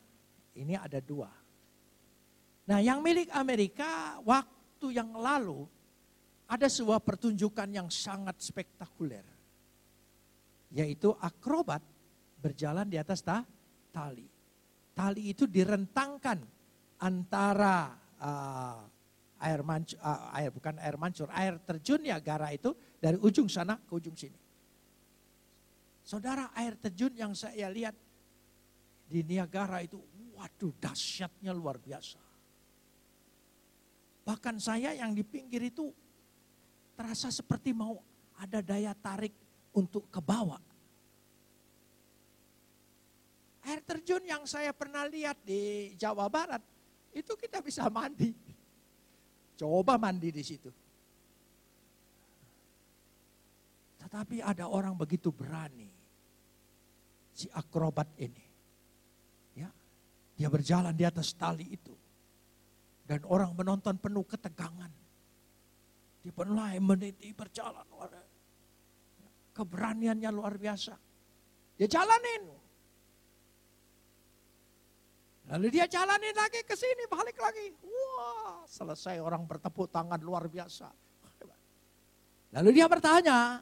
ini 0.59 0.75
ada 0.75 0.99
dua. 0.99 1.31
Nah 2.67 2.83
yang 2.83 2.99
milik 2.99 3.31
Amerika 3.31 4.19
waktu 4.27 4.91
yang 4.91 5.15
lalu 5.15 5.63
ada 6.51 6.67
sebuah 6.67 6.99
pertunjukan 6.99 7.71
yang 7.71 7.87
sangat 7.87 8.43
spektakuler. 8.43 9.23
Yaitu 10.75 11.15
akrobat 11.15 11.79
berjalan 12.43 12.91
di 12.91 12.99
atas 12.99 13.23
ta 13.23 13.47
tali. 13.95 14.27
Tali 14.91 15.31
itu 15.31 15.47
direntangkan 15.47 16.43
antara 16.99 17.95
uh, 18.19 18.83
air 19.39 19.63
mancur, 19.63 19.95
uh, 20.03 20.35
air 20.35 20.51
bukan 20.51 20.75
air 20.83 20.99
mancur, 20.99 21.31
air 21.31 21.55
terjun 21.63 22.03
Niagara 22.03 22.51
itu 22.51 22.75
dari 22.99 23.15
ujung 23.15 23.47
sana 23.47 23.79
ke 23.79 23.95
ujung 23.95 24.17
sini. 24.19 24.46
Saudara 26.07 26.55
air 26.55 26.79
terjun 26.79 27.11
yang 27.19 27.35
saya 27.35 27.67
lihat 27.67 27.91
di 29.11 29.27
Niagara 29.27 29.83
itu, 29.83 29.99
waduh 30.39 30.71
dahsyatnya 30.79 31.51
luar 31.51 31.75
biasa. 31.75 32.15
Bahkan 34.23 34.55
saya 34.55 34.95
yang 34.95 35.11
di 35.11 35.27
pinggir 35.27 35.67
itu 35.67 35.91
terasa 36.95 37.27
seperti 37.27 37.75
mau 37.75 37.99
ada 38.39 38.63
daya 38.63 38.95
tarik 38.95 39.35
untuk 39.75 40.07
ke 40.07 40.23
bawah. 40.23 40.63
Air 43.67 43.83
terjun 43.83 44.23
yang 44.23 44.47
saya 44.47 44.71
pernah 44.71 45.03
lihat 45.11 45.35
di 45.43 45.91
Jawa 45.99 46.31
Barat, 46.31 46.63
itu 47.11 47.35
kita 47.35 47.59
bisa 47.59 47.83
mandi. 47.91 48.31
Coba 49.59 49.99
mandi 49.99 50.31
di 50.31 50.39
situ. 50.39 50.71
Tetapi 53.99 54.39
ada 54.39 54.71
orang 54.71 54.95
begitu 54.95 55.35
berani. 55.35 55.96
Si 57.37 57.45
akrobat 57.53 58.09
ini. 58.17 58.45
Ya, 59.53 59.69
dia 60.33 60.49
berjalan 60.49 60.97
di 60.97 61.05
atas 61.05 61.37
tali 61.37 61.69
itu. 61.69 61.93
Dan 63.05 63.21
orang 63.29 63.53
menonton 63.53 63.93
penuh 64.01 64.25
ketegangan. 64.25 64.89
Di 66.25 66.33
mulai 66.33 66.81
meniti 66.81 67.29
berjalan. 67.37 67.85
Keberaniannya 69.53 70.29
luar 70.33 70.57
biasa. 70.57 70.97
Dia 71.77 71.85
jalanin. 71.85 72.43
Lalu 75.47 75.67
dia 75.71 75.85
jalanin 75.87 76.35
lagi 76.35 76.65
ke 76.65 76.75
sini, 76.75 77.05
balik 77.07 77.37
lagi. 77.37 77.71
Wah, 77.85 78.65
selesai 78.67 79.21
orang 79.21 79.45
bertepuk 79.45 79.87
tangan 79.93 80.19
luar 80.19 80.49
biasa. 80.49 80.89
Lalu 82.57 82.69
dia 82.75 82.87
bertanya, 82.89 83.61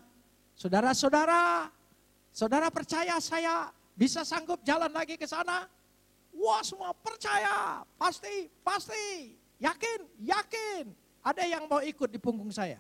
saudara-saudara, 0.56 1.68
saudara 2.36 2.68
percaya 2.68 3.16
saya 3.24 3.72
bisa 3.96 4.28
sanggup 4.28 4.60
jalan 4.68 4.92
lagi 4.92 5.16
ke 5.16 5.24
sana? 5.24 5.64
Wah 6.36 6.60
semua 6.68 6.92
percaya, 6.92 7.88
pasti, 7.96 8.52
pasti, 8.60 9.40
yakin, 9.56 10.04
yakin. 10.20 10.92
Ada 11.24 11.48
yang 11.48 11.64
mau 11.72 11.80
ikut 11.80 12.12
di 12.12 12.20
punggung 12.20 12.52
saya? 12.52 12.78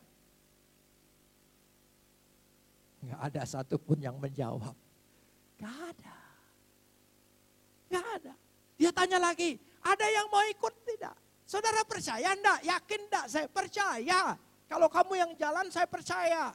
Gak 3.07 3.21
ada 3.31 3.41
satupun 3.47 3.95
yang 4.03 4.19
menjawab. 4.19 4.75
Gak 5.55 5.77
ada. 5.95 6.17
Gak 7.87 8.07
ada. 8.19 8.33
Dia 8.75 8.91
tanya 8.91 9.23
lagi, 9.31 9.55
ada 9.79 10.05
yang 10.11 10.27
mau 10.27 10.43
ikut 10.51 10.73
tidak? 10.83 11.15
Saudara 11.47 11.85
percaya 11.87 12.35
enggak? 12.35 12.59
Yakin 12.65 13.01
enggak? 13.07 13.25
Saya 13.31 13.47
percaya. 13.47 14.21
Kalau 14.67 14.91
kamu 14.91 15.13
yang 15.15 15.31
jalan 15.39 15.69
saya 15.71 15.87
percaya. 15.87 16.51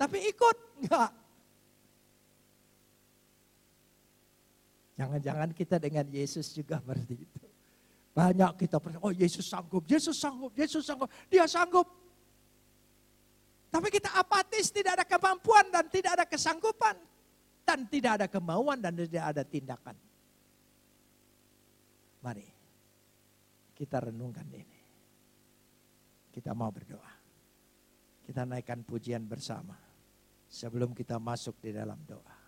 Tapi 0.00 0.24
ikut 0.30 0.56
enggak? 0.80 1.10
Jangan-jangan 5.00 5.56
kita 5.56 5.80
dengan 5.80 6.04
Yesus 6.12 6.52
juga 6.52 6.76
seperti 6.76 7.24
itu. 7.24 7.48
Banyak 8.12 8.52
kita 8.60 8.76
percaya, 8.76 9.00
oh 9.00 9.16
Yesus 9.16 9.48
sanggup, 9.48 9.88
Yesus 9.88 10.12
sanggup, 10.12 10.52
Yesus 10.52 10.84
sanggup, 10.84 11.08
dia 11.32 11.48
sanggup. 11.48 11.88
Tapi 13.72 13.88
kita 13.88 14.12
apatis, 14.12 14.68
tidak 14.68 15.00
ada 15.00 15.06
kemampuan 15.08 15.72
dan 15.72 15.88
tidak 15.88 16.20
ada 16.20 16.24
kesanggupan. 16.28 17.00
Dan 17.64 17.88
tidak 17.88 18.20
ada 18.20 18.26
kemauan 18.28 18.76
dan 18.76 18.92
tidak 18.92 19.24
ada 19.24 19.40
tindakan. 19.40 19.96
Mari 22.20 22.44
kita 23.72 24.04
renungkan 24.04 24.44
ini. 24.52 24.80
Kita 26.28 26.52
mau 26.52 26.68
berdoa. 26.68 27.14
Kita 28.20 28.44
naikkan 28.44 28.84
pujian 28.84 29.24
bersama 29.24 29.80
sebelum 30.44 30.92
kita 30.92 31.16
masuk 31.16 31.56
di 31.64 31.72
dalam 31.72 31.96
doa. 32.04 32.39